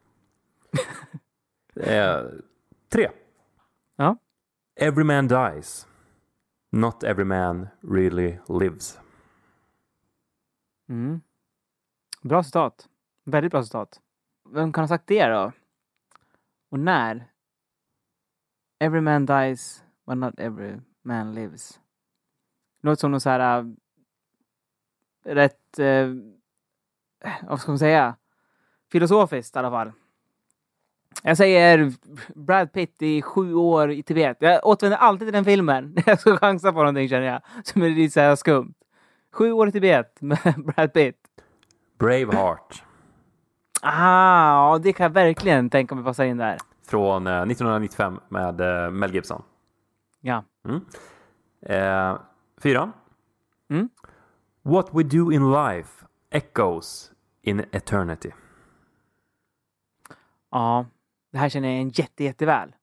Eh, 1.76 2.24
tre. 2.88 3.10
Ja. 3.96 4.16
Every 4.76 5.04
man 5.04 5.28
dies. 5.28 5.86
Not 6.70 7.04
every 7.04 7.24
man 7.24 7.68
really 7.82 8.38
lives. 8.48 9.00
Mm. 10.88 11.20
Bra 12.22 12.42
citat. 12.42 12.88
Väldigt 13.24 13.52
bra 13.52 13.62
citat. 13.62 14.00
Vem 14.44 14.72
kan 14.72 14.82
ha 14.82 14.88
sagt 14.88 15.06
det 15.06 15.26
då? 15.26 15.52
Och 16.68 16.78
när? 16.78 17.30
Every 18.78 19.00
man 19.00 19.26
dies, 19.26 19.84
but 20.06 20.16
not 20.16 20.34
every 20.38 20.80
man 21.02 21.34
lives. 21.34 21.80
Låter 22.80 23.00
som 23.00 23.10
någon 23.10 23.20
så 23.20 23.30
här 23.30 23.58
äh, 23.58 25.34
rätt, 25.34 25.78
äh, 25.78 26.06
vad 27.42 27.60
ska 27.60 27.70
man 27.70 27.78
säga, 27.78 28.16
filosofiskt 28.92 29.56
i 29.56 29.58
alla 29.58 29.70
fall. 29.70 29.92
Jag 31.22 31.36
säger 31.36 31.92
Brad 32.34 32.72
Pitt 32.72 33.02
i 33.02 33.22
sju 33.22 33.54
år 33.54 33.90
i 33.90 34.02
Tibet. 34.02 34.36
Jag 34.40 34.66
återvänder 34.66 34.98
alltid 34.98 35.26
till 35.28 35.32
den 35.32 35.44
filmen 35.44 35.96
jag 36.06 36.20
ska 36.20 36.36
chansa 36.36 36.72
på 36.72 36.78
någonting 36.78 37.08
känner 37.08 37.26
jag. 37.26 37.40
Som 37.64 37.82
är 37.82 37.88
lite 37.90 38.12
så 38.12 38.20
här 38.20 38.36
skumt. 38.36 38.74
Sju 39.32 39.52
år 39.52 39.68
i 39.68 39.72
Tibet 39.72 40.16
med 40.20 40.54
Brad 40.66 40.92
Pitt. 40.92 41.16
Braveheart. 41.98 42.82
Ah, 43.82 44.78
det 44.78 44.92
kan 44.92 45.04
jag 45.04 45.10
verkligen 45.10 45.70
tänka 45.70 45.94
mig 45.94 46.04
passa 46.04 46.24
in 46.26 46.36
där. 46.36 46.58
Från 46.86 47.26
eh, 47.26 47.32
1995 47.32 48.20
med 48.28 48.60
eh, 48.60 48.90
Mel 48.90 49.14
Gibson. 49.14 49.42
Ja. 50.20 50.44
Mm. 50.64 50.80
Eh, 51.66 52.18
fyra. 52.62 52.92
Mm. 53.70 53.88
What 54.62 54.88
we 54.92 55.02
do 55.02 55.32
in 55.32 55.52
life 55.52 56.04
echoes 56.30 57.10
in 57.42 57.60
eternity. 57.72 58.30
Ja, 60.50 60.86
det 61.32 61.38
här 61.38 61.48
känner 61.48 61.68
jag 61.68 61.74
igen 61.74 61.90
jätte, 61.94 62.24
jätteväl. 62.24 62.74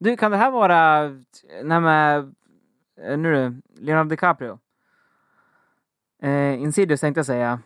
Du, 0.00 0.16
kan 0.16 0.30
det 0.30 0.36
här 0.36 0.50
vara 0.50 1.02
när 1.62 1.80
med, 1.80 2.34
eh, 3.00 3.18
nu 3.18 3.32
du, 3.32 3.62
Leonardo 3.82 4.08
DiCaprio? 4.08 4.58
Eh, 6.22 6.62
Insidious 6.62 7.00
tänkte 7.00 7.18
jag 7.18 7.26
säga. 7.26 7.60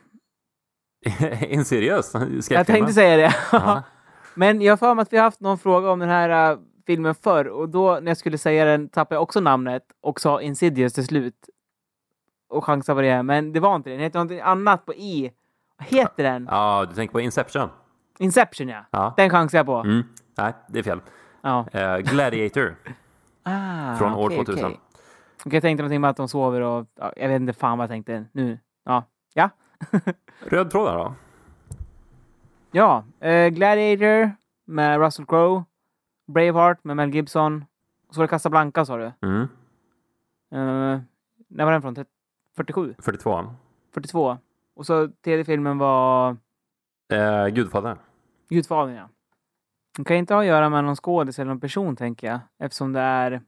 Insidious? 1.41 2.15
Jag 2.51 2.67
tänkte 2.67 2.93
säga 2.93 3.17
det. 3.17 3.35
Men 4.35 4.63
jag 4.63 4.73
har 4.73 4.77
för 4.77 4.95
mig 4.95 5.03
att 5.03 5.13
vi 5.13 5.17
har 5.17 5.25
haft 5.25 5.41
någon 5.41 5.59
fråga 5.59 5.91
om 5.91 5.99
den 5.99 6.09
här 6.09 6.53
uh, 6.53 6.61
filmen 6.87 7.15
förr 7.15 7.45
och 7.45 7.69
då 7.69 7.99
när 8.03 8.11
jag 8.11 8.17
skulle 8.17 8.39
säga 8.39 8.65
den 8.65 8.89
tappade 8.89 9.17
jag 9.17 9.23
också 9.23 9.41
namnet 9.41 9.83
och 10.01 10.21
sa 10.21 10.43
Insidious 10.43 10.93
till 10.93 11.07
slut. 11.07 11.49
Och 12.49 12.65
chansade 12.65 12.97
på 12.97 13.03
det, 13.03 13.23
men 13.23 13.53
det 13.53 13.61
var 13.61 13.77
inte 13.77 13.91
det. 13.91 13.97
Den 13.97 14.03
heter 14.03 14.25
något 14.25 14.43
annat 14.43 14.87
på 14.87 14.95
I. 14.95 15.33
Vad 15.79 15.89
heter 15.89 16.25
den? 16.25 16.49
Ja, 16.51 16.87
du 16.89 16.95
tänker 16.95 17.13
på 17.13 17.21
Inception? 17.21 17.69
Inception 18.19 18.69
ja. 18.69 18.85
ja. 18.91 19.15
Den 19.17 19.31
chansar 19.31 19.59
jag 19.59 19.67
på. 19.67 19.77
Mm. 19.77 20.03
Nej, 20.39 20.53
det 20.69 20.79
är 20.79 20.83
fel. 20.83 21.01
Ja. 21.43 21.67
Uh, 21.75 21.97
Gladiator. 21.99 22.77
ah, 23.43 23.97
från 23.97 24.15
år 24.15 24.27
okay, 24.27 24.37
2000. 24.37 24.65
Okay. 24.65 24.79
Okay, 25.45 25.57
jag 25.57 25.63
tänkte 25.63 25.83
någonting 25.83 26.01
med 26.01 26.11
att 26.11 26.17
de 26.17 26.29
sover 26.29 26.61
och 26.61 26.87
ja, 26.95 27.13
jag 27.17 27.29
vet 27.29 27.41
inte 27.41 27.53
fan 27.53 27.79
vad 27.79 27.83
jag 27.85 27.91
tänkte 27.91 28.25
nu. 28.33 28.59
Ja. 28.85 29.05
Ja. 29.35 29.51
Röd 30.41 30.71
tråd 30.71 30.95
då? 30.95 31.15
Ja, 32.71 33.05
uh, 33.25 33.49
Gladiator 33.49 34.33
med 34.65 35.01
Russell 35.01 35.27
Crowe. 35.27 35.65
Braveheart 36.27 36.85
med 36.85 36.97
Mel 36.97 37.15
Gibson. 37.15 37.65
Och 38.09 38.15
så 38.15 38.21
var 38.21 38.25
det 38.25 38.31
Casablanca 38.31 38.85
sa 38.85 38.97
du? 38.97 39.13
Mm. 39.23 39.41
Uh, 40.55 41.01
när 41.49 41.65
var 41.65 41.73
den 41.73 41.83
från? 41.83 42.05
47? 42.57 42.95
42. 42.99 43.55
42. 43.95 44.39
Och 44.75 44.87
så 44.87 45.09
tredje 45.25 45.45
filmen 45.45 45.79
var? 45.79 46.37
Uh, 47.13 47.49
Gudfadern. 47.49 47.99
Gudfadern, 48.49 48.95
ja. 48.95 49.09
Det 49.97 50.05
kan 50.05 50.17
inte 50.17 50.35
ha 50.35 50.41
att 50.41 50.47
göra 50.47 50.69
med 50.69 50.85
någon 50.85 50.97
skådis 50.97 51.39
eller 51.39 51.49
någon 51.49 51.61
person, 51.61 51.97
tänker 51.97 52.27
jag. 52.27 52.41
Eftersom 52.59 52.93
det 52.93 53.01
är 53.01 53.41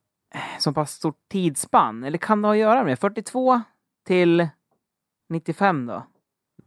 så 0.58 0.72
pass 0.72 0.92
stort 0.92 1.28
tidsspann. 1.28 2.04
Eller 2.04 2.18
kan 2.18 2.42
det 2.42 2.48
ha 2.48 2.52
att 2.52 2.58
göra 2.58 2.82
med 2.82 2.92
det? 2.92 2.96
42 2.96 3.60
till 4.06 4.48
95 5.28 5.86
då? 5.86 6.02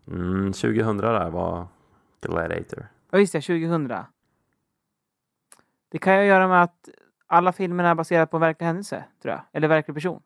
Mm, 0.08 0.54
2000 0.54 0.98
där 0.98 1.30
var 1.30 1.68
Gladiator. 2.22 2.88
Ja, 3.12 3.18
visst 3.18 3.34
ja, 3.34 3.42
2000. 3.42 3.92
Det 5.92 5.98
kan 5.98 6.20
att 6.20 6.26
göra 6.26 6.48
med 6.48 6.64
att 6.64 6.90
alla 7.28 7.52
filmerna 7.54 7.90
är 7.90 7.96
baserade 7.96 8.28
på 8.28 8.38
en 8.38 8.42
verklig 8.42 8.68
händelse, 8.68 9.04
tror 9.22 9.32
jag. 9.34 9.42
Eller 9.54 9.68
verklig 9.68 9.96
person. 9.96 10.22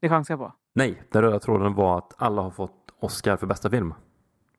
Det 0.00 0.08
chansar 0.08 0.34
jag 0.34 0.38
på. 0.38 0.52
Nej, 0.72 1.02
den 1.10 1.22
röda 1.22 1.38
tråden 1.38 1.74
var 1.74 1.98
att 1.98 2.14
alla 2.18 2.42
har 2.42 2.50
fått 2.50 2.90
Oscar 3.00 3.36
för 3.36 3.46
bästa 3.46 3.70
film. 3.70 3.94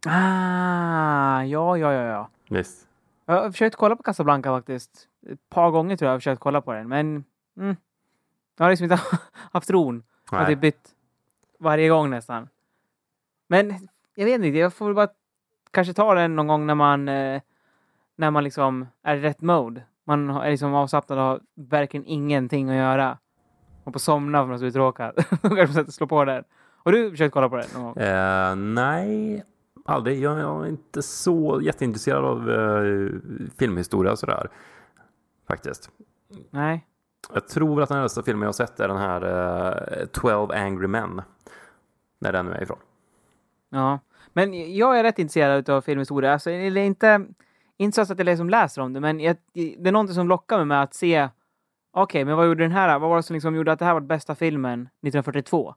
Ah, 0.07 1.43
ja, 1.43 1.77
ja, 1.77 1.93
ja, 1.93 2.03
ja. 2.03 2.29
Visst. 2.49 2.87
Jag 3.25 3.41
har 3.41 3.51
försökt 3.51 3.75
kolla 3.75 3.95
på 3.95 4.03
Casablanca 4.03 4.49
faktiskt. 4.49 5.07
Ett 5.29 5.49
par 5.49 5.71
gånger 5.71 5.97
tror 5.97 6.05
jag 6.05 6.11
jag 6.11 6.15
har 6.15 6.19
försökt 6.19 6.41
kolla 6.41 6.61
på 6.61 6.73
den, 6.73 6.87
men 6.87 7.23
mm, 7.57 7.75
jag 8.57 8.65
har 8.65 8.69
liksom 8.69 8.83
inte 8.83 8.99
haft 9.51 9.69
ron. 9.69 10.03
Jag 10.31 10.37
har 10.37 10.45
typ 10.45 10.59
bytt 10.59 10.95
varje 11.59 11.89
gång 11.89 12.09
nästan. 12.09 12.49
Men 13.47 13.87
jag 14.15 14.25
vet 14.25 14.35
inte, 14.35 14.47
jag 14.47 14.73
får 14.73 14.85
väl 14.85 14.95
bara 14.95 15.07
kanske 15.71 15.93
ta 15.93 16.13
den 16.13 16.35
någon 16.35 16.47
gång 16.47 16.65
när 16.65 16.75
man 16.75 17.09
eh, 17.09 17.41
när 18.15 18.31
man 18.31 18.43
liksom 18.43 18.87
är 19.03 19.15
i 19.15 19.21
rätt 19.21 19.41
mode. 19.41 19.81
Man 20.03 20.29
är 20.29 20.51
liksom 20.51 20.73
avslappnad 20.73 21.19
och 21.19 21.25
har 21.25 21.41
verkligen 21.55 22.05
ingenting 22.05 22.69
att 22.69 22.75
göra. 22.75 23.17
Och 23.83 23.93
på 23.93 23.99
somna 23.99 24.37
för 24.37 24.41
att 24.43 24.47
man 24.47 24.55
är 24.55 24.59
så 24.59 24.65
uttråkad. 24.65 25.15
Då 25.41 25.55
kanske 25.55 25.75
man 25.75 25.91
slå 25.91 26.07
på 26.07 26.25
den. 26.25 26.43
Har 26.83 26.91
du 26.91 27.11
försökt 27.11 27.33
kolla 27.33 27.49
på 27.49 27.57
den 27.57 27.67
någon 27.73 27.83
gång? 27.83 28.03
Uh, 28.03 28.55
nej, 28.55 29.43
aldrig. 29.85 30.19
Jag, 30.19 30.39
jag, 30.39 30.65
är 30.65 30.69
inte 30.69 31.01
så 31.01 31.59
jätteintresserad 31.61 32.25
av 32.25 32.49
uh, 32.49 33.19
filmhistoria 33.57 34.15
sådär. 34.15 34.49
Faktiskt. 35.47 35.89
Nej. 36.49 36.85
Jag 37.33 37.47
tror 37.47 37.81
att 37.81 37.89
den 37.89 37.97
äldsta 37.97 38.23
filmen 38.23 38.41
jag 38.41 38.47
har 38.47 38.53
sett 38.53 38.79
är 38.79 38.87
den 38.87 38.97
här 38.97 39.23
uh, 40.01 40.05
12 40.05 40.51
Angry 40.51 40.87
Men. 40.87 41.21
När 42.19 42.33
den 42.33 42.45
nu 42.45 42.51
är 42.51 42.63
ifrån. 42.63 42.77
Ja, 43.69 43.99
men 44.33 44.75
jag 44.75 44.99
är 44.99 45.03
rätt 45.03 45.19
intresserad 45.19 45.69
av 45.69 45.81
filmhistoria. 45.81 46.33
Alltså, 46.33 46.49
eller 46.49 46.81
inte, 46.81 47.25
inte 47.77 48.05
så 48.05 48.13
att 48.13 48.19
jag 48.19 48.25
liksom 48.25 48.49
läser 48.49 48.81
om 48.81 48.93
det, 48.93 48.99
men 48.99 49.19
jag, 49.19 49.37
det 49.53 49.87
är 49.87 49.91
någonting 49.91 50.15
som 50.15 50.27
lockar 50.27 50.57
mig 50.57 50.65
med 50.65 50.81
att 50.81 50.93
se 50.93 51.29
okej, 51.91 52.03
okay, 52.03 52.25
men 52.25 52.37
vad 52.37 52.47
gjorde 52.47 52.63
den 52.63 52.71
här? 52.71 52.99
Vad 52.99 53.09
var 53.09 53.17
det 53.17 53.23
som 53.23 53.33
liksom 53.33 53.55
gjorde 53.55 53.71
att 53.71 53.79
det 53.79 53.85
här 53.85 53.93
var 53.93 53.99
den 53.99 54.07
bästa 54.07 54.35
filmen 54.35 54.81
1942? 54.81 55.75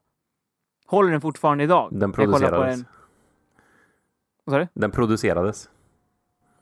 Håller 0.87 1.11
den 1.11 1.21
fortfarande 1.21 1.63
idag? 1.63 1.89
Den 1.91 2.11
producerades. 2.11 2.83
Den. 4.49 4.59
Vad 4.59 4.67
sa 4.67 4.71
du? 4.73 4.81
Den 4.81 4.91
producerades. 4.91 5.69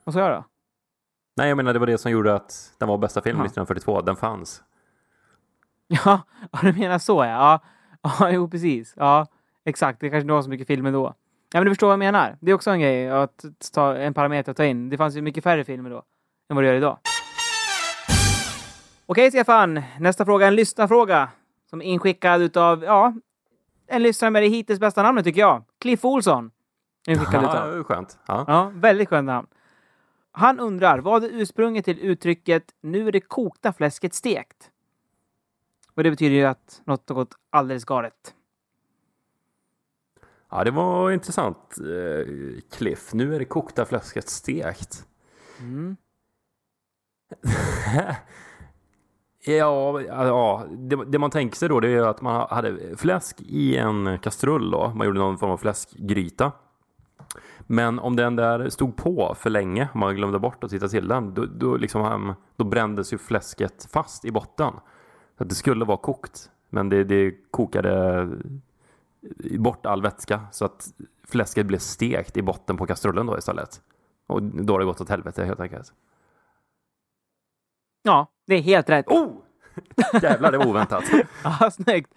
Vad 0.04 0.14
sa 0.14 0.20
jag 0.20 0.30
då? 0.30 0.44
Nej, 1.36 1.48
jag 1.48 1.56
menar 1.56 1.72
det 1.72 1.78
var 1.78 1.86
det 1.86 1.98
som 1.98 2.10
gjorde 2.10 2.34
att 2.34 2.74
den 2.78 2.88
var 2.88 2.98
bästa 2.98 3.22
filmen 3.22 3.46
1942. 3.46 4.00
Den 4.00 4.16
fanns. 4.16 4.62
Ja, 6.04 6.20
du 6.62 6.72
menar 6.72 6.98
så 6.98 7.24
ja. 7.24 7.26
Ja, 7.26 7.60
ja 8.20 8.30
jo 8.30 8.50
precis. 8.50 8.94
Ja, 8.96 9.26
exakt. 9.64 10.00
Det 10.00 10.10
kanske 10.10 10.20
inte 10.20 10.32
var 10.32 10.42
så 10.42 10.50
mycket 10.50 10.66
filmer 10.66 10.92
då. 10.92 11.14
Ja, 11.52 11.60
men 11.60 11.64
du 11.64 11.70
förstår 11.70 11.86
vad 11.86 11.92
jag 11.92 11.98
menar. 11.98 12.36
Det 12.40 12.50
är 12.50 12.54
också 12.54 12.70
en 12.70 12.80
grej 12.80 13.10
att 13.10 13.44
ta 13.72 13.96
en 13.96 14.14
parameter 14.14 14.50
att 14.50 14.56
ta 14.56 14.64
in. 14.64 14.90
Det 14.90 14.96
fanns 14.96 15.16
ju 15.16 15.22
mycket 15.22 15.44
färre 15.44 15.64
filmer 15.64 15.90
då 15.90 16.02
än 16.50 16.56
vad 16.56 16.64
det 16.64 16.68
gör 16.68 16.74
idag. 16.74 16.98
Okej, 19.06 19.30
Stefan. 19.30 19.82
Nästa 19.98 20.24
fråga 20.24 20.46
är 20.46 20.48
en 20.48 20.56
lyssnarfråga 20.56 21.28
som 21.70 21.82
är 21.82 21.84
inskickad 21.84 22.42
utav, 22.42 22.84
ja, 22.84 23.14
en 23.86 24.02
lyssnare 24.02 24.30
med 24.30 24.42
det 24.42 24.48
hittills 24.48 24.80
bästa 24.80 25.02
namnet 25.02 25.24
tycker 25.24 25.40
jag. 25.40 25.64
Cliff 25.80 26.04
Olsson. 26.04 26.50
Inskickad 27.08 27.42
ja, 27.44 27.66
utav. 27.66 27.84
skönt. 27.84 28.18
Ja. 28.26 28.44
ja, 28.48 28.72
väldigt 28.74 29.08
skönt 29.08 29.26
namn. 29.26 29.46
Han 30.32 30.60
undrar, 30.60 30.98
vad 30.98 31.24
är 31.24 31.28
ursprunget 31.32 31.84
till 31.84 31.98
uttrycket 31.98 32.64
nu 32.80 33.08
är 33.08 33.12
det 33.12 33.20
kokta 33.20 33.72
fläsket 33.72 34.14
stekt? 34.14 34.70
Och 35.94 36.04
det 36.04 36.10
betyder 36.10 36.36
ju 36.36 36.44
att 36.44 36.82
något 36.84 37.08
har 37.08 37.16
gått 37.16 37.34
alldeles 37.50 37.84
galet. 37.84 38.34
Ja, 40.50 40.64
det 40.64 40.70
var 40.70 41.10
intressant 41.10 41.76
eh, 41.78 42.26
Cliff. 42.70 43.14
Nu 43.14 43.34
är 43.34 43.38
det 43.38 43.44
kokta 43.44 43.84
fläsket 43.84 44.28
stekt. 44.28 45.06
Mm. 45.60 45.96
ja, 49.46 50.00
ja 50.02 50.66
det, 50.70 51.04
det, 51.04 51.18
man 51.18 51.30
tänker 51.30 51.56
sig 51.56 51.68
då 51.68 51.80
det 51.80 51.88
är 51.88 52.02
att 52.02 52.20
man 52.20 52.46
hade 52.50 52.96
fläsk 52.96 53.40
i 53.40 53.76
en 53.76 54.18
kastrull 54.18 54.70
då. 54.70 54.92
Man 54.94 55.06
gjorde 55.06 55.18
någon 55.18 55.38
form 55.38 55.50
av 55.50 55.56
fläskgryta. 55.56 56.52
Men 57.60 57.98
om 57.98 58.16
den 58.16 58.36
där 58.36 58.68
stod 58.68 58.96
på 58.96 59.34
för 59.38 59.50
länge, 59.50 59.88
om 59.94 60.00
man 60.00 60.16
glömde 60.16 60.38
bort 60.38 60.64
att 60.64 60.70
titta 60.70 60.88
till 60.88 61.08
den, 61.08 61.34
då, 61.34 61.46
då, 61.46 61.76
liksom, 61.76 62.34
då 62.56 62.64
brändes 62.64 63.12
ju 63.12 63.18
fläsket 63.18 63.88
fast 63.92 64.24
i 64.24 64.30
botten. 64.30 64.72
Så 65.38 65.42
att 65.42 65.48
det 65.48 65.54
skulle 65.54 65.84
vara 65.84 65.96
kokt, 65.96 66.50
men 66.70 66.88
det, 66.88 67.04
det 67.04 67.34
kokade 67.50 68.28
bort 69.58 69.86
all 69.86 70.02
vätska 70.02 70.40
så 70.52 70.64
att 70.64 70.86
fläsket 71.24 71.66
blev 71.66 71.78
stekt 71.78 72.36
i 72.36 72.42
botten 72.42 72.76
på 72.76 72.86
kastrullen 72.86 73.26
då 73.26 73.38
istället. 73.38 73.80
Och 74.26 74.42
då 74.42 74.74
har 74.74 74.78
det 74.78 74.84
gått 74.84 75.00
åt 75.00 75.08
helvete 75.08 75.44
helt 75.44 75.60
enkelt. 75.60 75.92
Ja, 78.02 78.26
det 78.46 78.54
är 78.54 78.62
helt 78.62 78.90
rätt. 78.90 79.06
Oh! 79.08 79.32
Jävlar, 80.22 80.52
det 80.52 80.58
var 80.58 80.66
oväntat. 80.66 81.04
ja, 81.44 81.70
snyggt. 81.70 82.14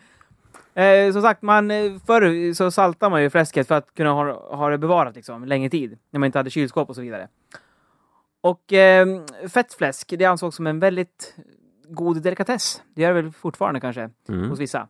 Eh, 0.73 1.11
som 1.13 1.21
sagt, 1.21 1.41
man, 1.41 1.71
eh, 1.71 1.91
förr 2.05 2.53
så 2.53 2.71
saltar 2.71 3.09
man 3.09 3.21
ju 3.21 3.29
fläsket 3.29 3.67
för 3.67 3.75
att 3.75 3.93
kunna 3.93 4.11
ha, 4.11 4.55
ha 4.55 4.69
det 4.69 4.77
bevarat 4.77 5.15
liksom, 5.15 5.45
längre 5.45 5.69
tid. 5.69 5.97
När 6.09 6.19
man 6.19 6.27
inte 6.27 6.39
hade 6.39 6.49
kylskåp 6.49 6.89
och 6.89 6.95
så 6.95 7.01
vidare. 7.01 7.27
Och 8.41 8.73
eh, 8.73 9.25
fettfläsk, 9.47 10.13
det 10.17 10.25
ansågs 10.25 10.55
som 10.55 10.67
en 10.67 10.79
väldigt 10.79 11.35
god 11.87 12.21
delikatess. 12.21 12.81
Det 12.95 13.01
gör 13.01 13.13
det 13.13 13.21
väl 13.21 13.31
fortfarande 13.31 13.79
kanske, 13.79 14.09
mm. 14.29 14.49
hos 14.49 14.59
vissa. 14.59 14.87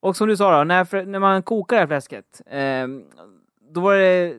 Och 0.00 0.16
som 0.16 0.28
du 0.28 0.36
sa 0.36 0.58
då, 0.58 0.64
när, 0.64 1.06
när 1.06 1.18
man 1.18 1.42
kokar 1.42 1.76
det 1.76 1.80
här 1.80 1.86
fläsket, 1.86 2.42
eh, 2.46 2.86
då, 3.60 3.80
var 3.80 3.96
det, 3.96 4.38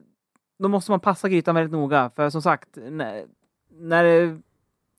då 0.60 0.68
måste 0.68 0.92
man 0.92 1.00
passa 1.00 1.30
grytan 1.30 1.56
väldigt 1.56 1.72
noga. 1.72 2.12
För 2.16 2.30
som 2.30 2.42
sagt, 2.42 2.70
när, 2.76 3.26
när 3.70 4.38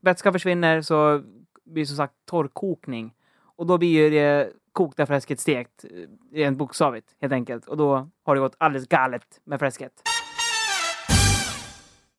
vätskan 0.00 0.32
försvinner 0.32 0.82
så 0.82 1.22
blir 1.64 1.82
det 1.82 1.86
som 1.86 1.96
sagt 1.96 2.14
torrkokning. 2.24 3.14
Och 3.56 3.66
då 3.66 3.78
blir 3.78 4.10
det 4.10 4.52
kokta 4.74 5.06
fläsket 5.06 5.40
stekt, 5.40 5.84
eh, 5.84 5.90
rent 6.32 6.58
bokstavligt 6.58 7.14
helt 7.20 7.32
enkelt. 7.32 7.66
Och 7.68 7.76
då 7.76 8.10
har 8.24 8.34
det 8.34 8.40
gått 8.40 8.56
alldeles 8.58 8.88
galet 8.88 9.40
med 9.44 9.58
fläsket. 9.58 9.92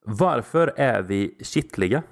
Varför 0.05 0.73
är 0.77 1.01
vi 1.01 1.37
kittliga? 1.41 2.03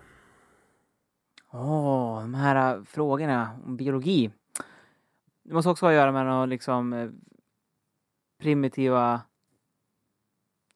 Åh, 1.51 1.61
oh, 1.61 2.21
de 2.21 2.33
här 2.33 2.75
äh, 2.75 2.83
frågorna 2.83 3.59
om 3.65 3.77
biologi. 3.77 4.31
Det 5.43 5.53
måste 5.53 5.69
också 5.69 5.85
ha 5.85 5.91
att 5.91 5.95
göra 5.95 6.11
med 6.11 6.25
några 6.25 6.45
liksom 6.45 6.93
eh, 6.93 7.09
primitiva 8.41 9.21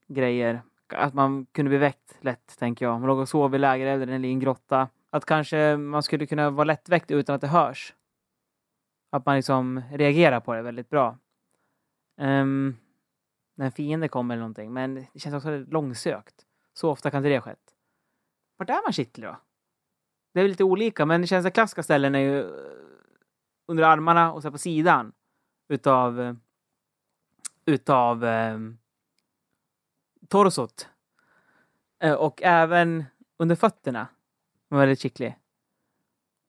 grejer. 0.07 0.61
Att 0.93 1.13
man 1.13 1.45
kunde 1.45 1.69
bli 1.69 1.77
väckt 1.77 2.17
lätt, 2.21 2.59
tänker 2.59 2.85
jag. 2.85 2.99
Man 2.99 3.07
låg 3.07 3.19
och 3.19 3.29
sov 3.29 3.55
i 3.55 3.57
lägerelden 3.57 4.09
eller 4.09 4.29
i 4.29 4.31
en 4.31 4.39
grotta. 4.39 4.89
Att 5.09 5.25
kanske 5.25 5.77
man 5.77 6.03
skulle 6.03 6.25
kunna 6.25 6.49
vara 6.49 6.65
lättväckt 6.65 7.11
utan 7.11 7.35
att 7.35 7.41
det 7.41 7.47
hörs. 7.47 7.93
Att 9.09 9.25
man 9.25 9.35
liksom 9.35 9.81
reagerar 9.91 10.39
på 10.39 10.53
det 10.53 10.61
väldigt 10.61 10.89
bra. 10.89 11.17
Um, 12.17 12.77
när 13.55 13.65
en 13.65 13.71
fiende 13.71 14.07
kommer 14.07 14.35
eller 14.35 14.41
någonting. 14.41 14.73
Men 14.73 14.95
det 15.13 15.19
känns 15.19 15.35
också 15.35 15.57
långsökt. 15.57 16.45
Så 16.73 16.89
ofta 16.89 17.11
kan 17.11 17.17
inte 17.17 17.29
det 17.29 17.35
ha 17.35 17.41
skett. 17.41 17.73
Vart 18.57 18.69
är 18.69 18.85
man 18.85 18.93
kittlig 18.93 19.27
då? 19.27 19.37
Det 20.33 20.41
är 20.41 20.47
lite 20.47 20.63
olika, 20.63 21.05
men 21.05 21.21
det 21.21 21.27
känns 21.27 21.45
att 21.45 21.53
klassiska 21.53 21.83
ställen 21.83 22.15
är 22.15 22.19
ju 22.19 22.39
eh, 22.39 22.47
under 23.67 23.83
armarna 23.83 24.33
och 24.33 24.41
så 24.41 24.51
på 24.51 24.57
sidan 24.57 25.13
utav 25.67 26.21
eh, 26.21 26.33
utav 27.65 28.23
ehm, 28.23 28.55
um, 28.55 28.77
torsot. 30.27 30.89
Uh, 32.03 32.09
eh, 32.09 32.15
och 32.15 32.43
även 32.43 33.05
under 33.37 33.55
fötterna. 33.55 34.07
Man 34.67 34.77
var 34.77 34.85
väldigt 34.85 34.99
kittlig. 34.99 35.37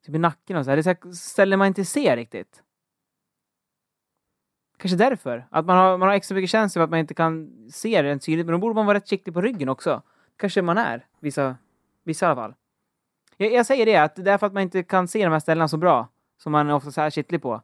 Typ 0.09 0.15
i 0.15 0.19
nacken 0.19 0.57
och 0.57 0.65
så 0.65 0.71
här. 0.71 0.77
Det 0.77 0.87
är 0.87 1.11
så 1.11 1.15
ställen 1.15 1.59
man 1.59 1.69
inte 1.69 1.85
ser 1.85 2.17
riktigt. 2.17 2.63
Kanske 4.77 4.97
därför. 4.97 5.47
Att 5.51 5.67
man 5.67 5.77
har, 5.77 5.99
man 5.99 6.09
har 6.09 6.17
extra 6.17 6.35
mycket 6.35 6.51
känsla 6.51 6.81
för 6.81 6.85
att 6.85 6.91
man 6.91 6.99
inte 6.99 7.15
kan 7.15 7.51
se 7.73 8.03
det 8.03 8.19
tydligt. 8.19 8.47
Men 8.47 8.53
då 8.53 8.59
borde 8.59 8.75
man 8.75 8.87
vara 8.87 8.97
rätt 8.97 9.09
kittlig 9.09 9.35
på 9.35 9.41
ryggen 9.41 9.69
också. 9.69 10.03
Kanske 10.37 10.63
man 10.63 10.79
är. 10.79 11.07
Vissa, 11.21 11.57
vissa 12.05 12.27
i 12.27 12.29
alla 12.29 12.37
fall. 12.37 12.55
Jag, 13.37 13.53
jag 13.53 13.67
säger 13.67 13.87
det, 13.87 13.97
att 13.97 14.17
det 14.17 14.31
är 14.31 14.39
för 14.39 14.47
att 14.47 14.53
man 14.53 14.63
inte 14.63 14.83
kan 14.83 15.09
se 15.09 15.25
de 15.25 15.33
här 15.33 15.41
ställena 15.41 15.69
så 15.69 15.77
bra. 15.77 16.09
Som 16.39 16.53
man 16.53 16.71
är 16.71 16.75
ofta 16.75 16.91
så 16.91 17.01
här 17.01 17.11
kittlig 17.11 17.43
på. 17.43 17.63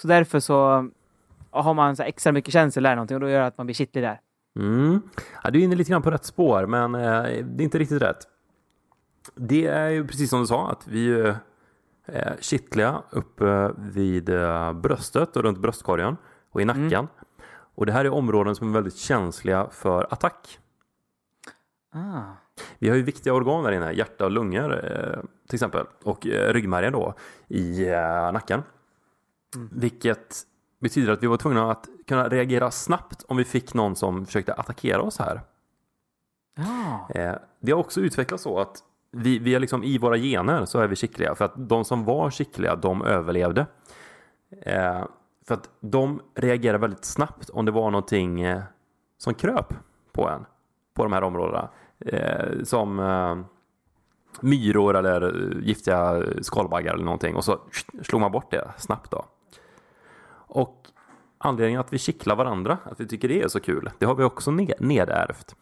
Så 0.00 0.08
därför 0.08 0.40
så 0.40 0.90
har 1.50 1.74
man 1.74 1.96
så 1.96 2.02
extra 2.02 2.32
mycket 2.32 2.52
känsla 2.52 2.78
eller 2.80 2.96
någonting 2.96 3.14
och 3.14 3.20
då 3.20 3.28
gör 3.28 3.40
det 3.40 3.46
att 3.46 3.58
man 3.58 3.66
blir 3.66 3.74
kittlig 3.74 4.04
där. 4.04 4.20
Mm. 4.58 5.02
Ja, 5.44 5.50
du 5.50 5.58
är 5.60 5.64
inne 5.64 5.76
lite 5.76 5.90
grann 5.90 6.02
på 6.02 6.10
rätt 6.10 6.24
spår, 6.24 6.66
men 6.66 6.94
eh, 6.94 7.22
det 7.44 7.62
är 7.62 7.64
inte 7.64 7.78
riktigt 7.78 8.02
rätt. 8.02 8.28
Det 9.34 9.66
är 9.66 9.88
ju 9.88 10.06
precis 10.06 10.30
som 10.30 10.40
du 10.40 10.46
sa, 10.46 10.70
att 10.70 10.88
vi 10.88 11.20
eh, 11.20 11.34
är 12.06 12.36
kittliga 12.40 13.02
uppe 13.10 13.72
vid 13.78 14.28
eh, 14.28 14.72
bröstet 14.72 15.36
och 15.36 15.42
runt 15.42 15.58
bröstkorgen 15.58 16.16
och 16.50 16.60
i 16.60 16.62
mm. 16.62 16.76
nacken. 16.76 16.98
Mm. 16.98 17.10
Och 17.74 17.86
det 17.86 17.92
här 17.92 18.04
är 18.04 18.10
områden 18.10 18.54
som 18.54 18.68
är 18.68 18.72
väldigt 18.72 18.96
känsliga 18.96 19.68
för 19.70 20.06
attack. 20.10 20.58
Ah. 21.94 22.22
Vi 22.78 22.88
har 22.88 22.96
ju 22.96 23.02
viktiga 23.02 23.34
organ 23.34 23.64
där 23.64 23.72
inne, 23.72 23.92
hjärta 23.92 24.24
och 24.24 24.30
lungor 24.30 24.84
eh, 24.84 25.20
till 25.48 25.56
exempel. 25.56 25.86
Och 26.04 26.26
eh, 26.26 26.52
ryggmärgen 26.52 26.92
då 26.92 27.14
i 27.48 27.88
eh, 27.88 28.32
nacken. 28.32 28.62
Mm. 29.54 29.68
Vilket 29.72 30.42
betyder 30.80 31.12
att 31.12 31.22
vi 31.22 31.26
var 31.26 31.36
tvungna 31.36 31.70
att 31.70 31.88
kunna 32.06 32.28
reagera 32.28 32.70
snabbt 32.70 33.24
om 33.28 33.36
vi 33.36 33.44
fick 33.44 33.74
någon 33.74 33.96
som 33.96 34.26
försökte 34.26 34.54
attackera 34.54 35.02
oss 35.02 35.18
här. 35.18 35.40
Ah. 36.58 37.38
Det 37.60 37.72
har 37.72 37.78
också 37.78 38.00
utvecklats 38.00 38.42
så 38.42 38.58
att 38.58 38.82
vi, 39.10 39.38
vi 39.38 39.52
har 39.52 39.60
liksom 39.60 39.84
i 39.84 39.98
våra 39.98 40.16
gener 40.16 40.64
så 40.64 40.78
är 40.78 40.88
vi 40.88 40.96
kittliga. 40.96 41.34
För 41.34 41.44
att 41.44 41.68
de 41.68 41.84
som 41.84 42.04
var 42.04 42.30
kittliga, 42.30 42.76
de 42.76 43.02
överlevde. 43.02 43.66
Eh, 44.62 45.04
för 45.46 45.54
att 45.54 45.70
de 45.80 46.20
reagerar 46.34 46.78
väldigt 46.78 47.04
snabbt 47.04 47.50
om 47.50 47.64
det 47.64 47.72
var 47.72 47.90
någonting 47.90 48.40
eh, 48.40 48.62
som 49.18 49.34
kröp 49.34 49.74
på 50.12 50.28
en 50.28 50.46
på 50.96 51.02
de 51.02 51.12
här 51.12 51.22
områdena 51.22 51.68
eh, 51.98 52.62
som 52.64 52.98
eh, 52.98 53.36
myror 54.40 54.96
eller 54.96 55.22
eh, 55.22 55.66
giftiga 55.66 56.22
skalbaggar 56.42 56.94
eller 56.94 57.04
någonting 57.04 57.36
och 57.36 57.44
så 57.44 57.60
slog 58.02 58.20
man 58.20 58.32
bort 58.32 58.50
det 58.50 58.70
snabbt 58.78 59.10
då. 59.10 59.24
Och 60.48 60.86
anledningen 61.38 61.80
att 61.80 61.92
vi 61.92 61.98
kittlar 61.98 62.36
varandra, 62.36 62.78
att 62.84 63.00
vi 63.00 63.06
tycker 63.06 63.28
det 63.28 63.42
är 63.42 63.48
så 63.48 63.60
kul, 63.60 63.90
det 63.98 64.06
har 64.06 64.14
vi 64.14 64.24
också 64.24 64.50
nedärvt. 64.50 65.56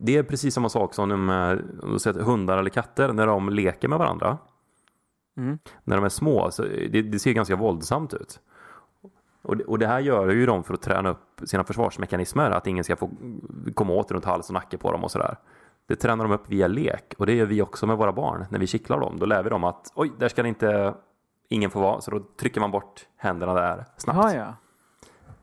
Det 0.00 0.16
är 0.16 0.22
precis 0.22 0.54
samma 0.54 0.68
sak 0.68 0.94
som 0.94 1.58
sett 2.00 2.16
hundar 2.16 2.58
eller 2.58 2.70
katter 2.70 3.12
när 3.12 3.26
de 3.26 3.48
leker 3.48 3.88
med 3.88 3.98
varandra. 3.98 4.38
Mm. 5.36 5.58
När 5.84 5.96
de 5.96 6.04
är 6.04 6.08
små, 6.08 6.50
så 6.50 6.62
det, 6.62 7.02
det 7.02 7.18
ser 7.18 7.32
ganska 7.32 7.56
våldsamt 7.56 8.14
ut. 8.14 8.40
Och 9.42 9.56
det, 9.56 9.64
och 9.64 9.78
det, 9.78 9.86
här 9.86 10.00
gör 10.00 10.28
ju 10.28 10.46
de 10.46 10.64
för 10.64 10.74
att 10.74 10.82
träna 10.82 11.10
upp 11.10 11.40
sina 11.44 11.64
försvarsmekanismer, 11.64 12.50
att 12.50 12.66
ingen 12.66 12.84
ska 12.84 12.96
få 12.96 13.10
komma 13.74 13.92
åt 13.92 14.10
runt 14.10 14.24
hals 14.24 14.48
och 14.48 14.54
nacke 14.54 14.78
på 14.78 14.92
dem 14.92 15.04
och 15.04 15.10
sådär. 15.10 15.36
Det 15.86 15.96
tränar 15.96 16.24
de 16.24 16.32
upp 16.32 16.50
via 16.50 16.66
lek 16.66 17.14
och 17.18 17.26
det 17.26 17.34
gör 17.34 17.46
vi 17.46 17.62
också 17.62 17.86
med 17.86 17.96
våra 17.96 18.12
barn. 18.12 18.46
När 18.50 18.58
vi 18.58 18.66
kittlar 18.66 19.00
dem, 19.00 19.18
då 19.18 19.26
lär 19.26 19.42
vi 19.42 19.50
dem 19.50 19.64
att 19.64 19.92
oj, 19.94 20.12
där 20.18 20.28
ska 20.28 20.42
det 20.42 20.48
inte 20.48 20.94
ingen 21.48 21.70
få 21.70 21.80
vara, 21.80 22.00
så 22.00 22.10
då 22.10 22.20
trycker 22.40 22.60
man 22.60 22.70
bort 22.70 23.06
händerna 23.16 23.54
där 23.54 23.84
snabbt. 23.96 24.34
Ja, 24.34 24.34
ja. 24.34 24.54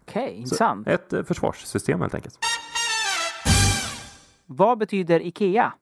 Okej, 0.02 0.24
okay, 0.24 0.36
intressant. 0.36 0.88
Ett 0.88 1.14
eh, 1.14 1.24
försvarssystem 1.24 2.02
helt 2.02 2.16
enkelt. 2.16 2.40
Vad 4.46 4.78
betyder 4.78 5.20
IKEA? 5.20 5.74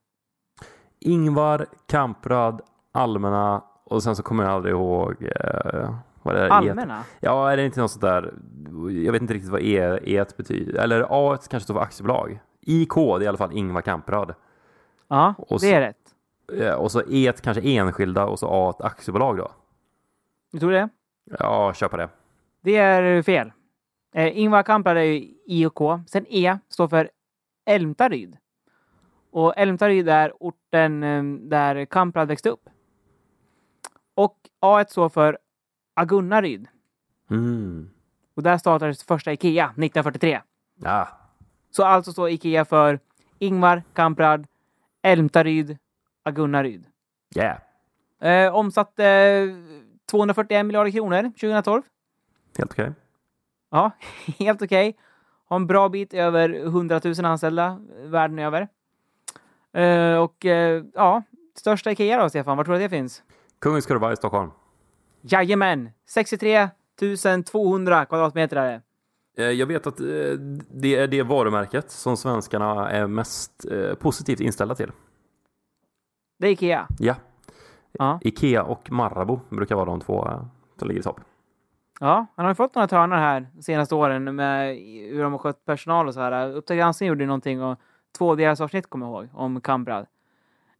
Ingvar, 1.00 1.66
Kamprad, 1.88 2.62
Allmänna 2.92 3.64
och 3.84 4.04
sen 4.04 4.16
så 4.16 4.24
kommer 4.24 4.44
jag 4.44 4.54
aldrig 4.54 4.74
ihåg 4.74 5.16
eh, 5.24 5.96
vad 6.24 6.36
är 6.36 6.50
Allmänna? 6.50 7.00
E 7.00 7.04
ja, 7.20 7.52
är 7.52 7.58
det 7.58 7.66
inte 7.66 7.82
något 7.82 7.92
sånt 7.92 8.02
där? 8.02 8.34
Jag 9.06 9.12
vet 9.12 9.22
inte 9.22 9.34
riktigt 9.34 9.52
vad 9.52 9.62
E, 9.62 10.00
e 10.04 10.26
betyder. 10.38 10.84
Eller 10.84 11.06
A 11.10 11.38
kanske 11.50 11.60
står 11.60 11.74
för 11.74 11.82
aktiebolag. 11.82 12.40
IK, 12.62 12.96
det 12.96 13.02
är 13.02 13.22
i 13.22 13.28
alla 13.28 13.38
fall 13.38 13.58
Ingvar 13.58 13.82
Kamprad. 13.82 14.34
Ja, 15.08 15.34
och 15.38 15.60
det 15.60 15.74
är 15.74 15.82
rätt. 15.82 16.78
Och 16.78 16.92
så 16.92 17.02
E 17.10 17.34
kanske 17.42 17.62
enskilda 17.62 18.26
och 18.26 18.40
så 18.40 18.48
A 18.48 18.74
aktiebolag 18.80 19.38
då. 19.38 19.52
Du 20.52 20.60
tror 20.60 20.72
det? 20.72 20.90
Ja, 21.40 21.74
kör 21.74 21.88
på 21.88 21.98
det. 21.98 22.10
Det 22.62 22.76
är 22.78 23.22
fel. 23.22 23.52
Eh, 24.16 24.40
Ingvar 24.40 24.64
Kamprad 24.64 24.98
är 24.98 25.02
ju 25.02 25.28
IK. 25.46 25.80
Sen 26.08 26.26
E 26.30 26.58
står 26.70 26.88
för 26.88 27.10
Älmtaryd. 27.66 28.38
Och 29.34 29.54
Älmtaryd 29.58 30.10
är 30.10 30.34
orten 30.40 31.04
eh, 31.04 31.24
där 31.50 31.86
Kamprad 31.86 32.28
växte 32.28 32.50
upp. 32.50 32.70
Och 34.16 34.38
A 34.60 34.86
står 34.90 35.10
för 35.10 35.38
Agunnaryd. 35.94 36.68
Mm. 37.30 37.90
Och 38.36 38.44
där 38.44 38.58
startades 38.58 39.04
första 39.04 39.34
Ikea 39.34 39.66
1943. 39.66 40.42
Ja. 40.76 41.08
Så 41.72 41.84
alltså 41.84 42.12
står 42.12 42.30
Ikea 42.30 42.66
för 42.66 43.00
Ingvar 43.40 43.84
Kamprad, 43.94 44.48
Älmtaryd, 45.02 45.78
Agunnaryd. 46.24 46.86
Yeah. 47.36 47.58
Eh, 48.22 48.56
omsatte 48.56 49.48
241 50.12 50.66
miljarder 50.66 50.92
kronor 50.92 51.24
2012. 51.24 51.82
Helt 52.58 52.72
okej. 52.72 52.92
Ja, 53.72 53.92
helt 54.40 54.62
okej. 54.62 54.98
Har 55.46 55.56
en 55.56 55.68
bra 55.68 55.90
bit 55.90 56.14
över 56.14 56.50
100 56.50 57.02
000 57.04 57.26
anställda 57.26 57.80
världen 58.04 58.40
över. 58.40 58.68
Eh, 59.74 60.18
och 60.18 60.46
eh, 60.46 60.84
ja, 60.94 61.24
största 61.56 61.92
Ikea 61.92 62.22
då, 62.22 62.30
Stefan? 62.30 62.58
Var 62.58 62.64
tror 62.64 62.76
du 62.76 62.84
att 62.84 62.92
det 62.92 62.98
finns? 62.98 63.24
Kungens 63.60 63.86
Kurva 63.86 64.14
i 64.14 64.16
Stockholm. 64.16 64.52
Jajamän! 65.22 65.90
63 66.10 66.70
200 67.46 68.06
kvadratmeter 68.06 68.58
är 68.58 68.82
det. 69.36 69.54
Jag 69.54 69.66
vet 69.66 69.88
att 69.88 70.00
eh, 70.00 70.06
det 70.72 70.96
är 70.96 71.08
det 71.08 71.24
varumärket 71.24 71.92
som 71.92 72.18
svenskarna 72.18 72.92
är 72.92 73.08
mest 73.08 73.66
positivt 74.00 74.40
inställda 74.40 74.76
till. 74.76 74.92
Det 76.40 76.48
är 76.48 76.52
Ikea. 76.52 76.88
Ja. 77.00 77.16
Ja. 77.92 78.20
Ikea 78.22 78.64
och 78.64 78.92
Marabou 78.92 79.40
brukar 79.50 79.76
vara 79.76 79.86
de 79.86 80.02
två 80.02 80.30
som 80.80 80.88
ligger 80.88 81.00
i 81.00 81.04
topp. 81.04 81.20
Ja, 82.00 82.26
han 82.36 82.46
har 82.46 82.52
ju 82.52 82.56
fått 82.56 82.76
några 82.76 82.88
törnar 82.88 83.18
här 83.18 83.48
de 83.54 83.62
senaste 83.64 83.96
åren 83.96 84.36
med 84.36 84.76
hur 85.10 85.24
de 85.24 85.32
har 85.32 85.40
skött 85.40 85.66
personal 85.66 86.08
och 86.08 86.14
så 86.14 86.20
här. 86.20 86.52
Uppdrag 86.52 86.78
granskning 86.78 87.10
gjorde 87.10 87.26
någonting 87.26 87.62
och 87.64 87.80
två 88.18 88.36
deras 88.36 88.62
avsnitt 88.62 88.90
kommer 88.90 89.06
jag 89.06 89.14
ihåg 89.14 89.30
om 89.34 89.62
Kamprad. 89.62 90.06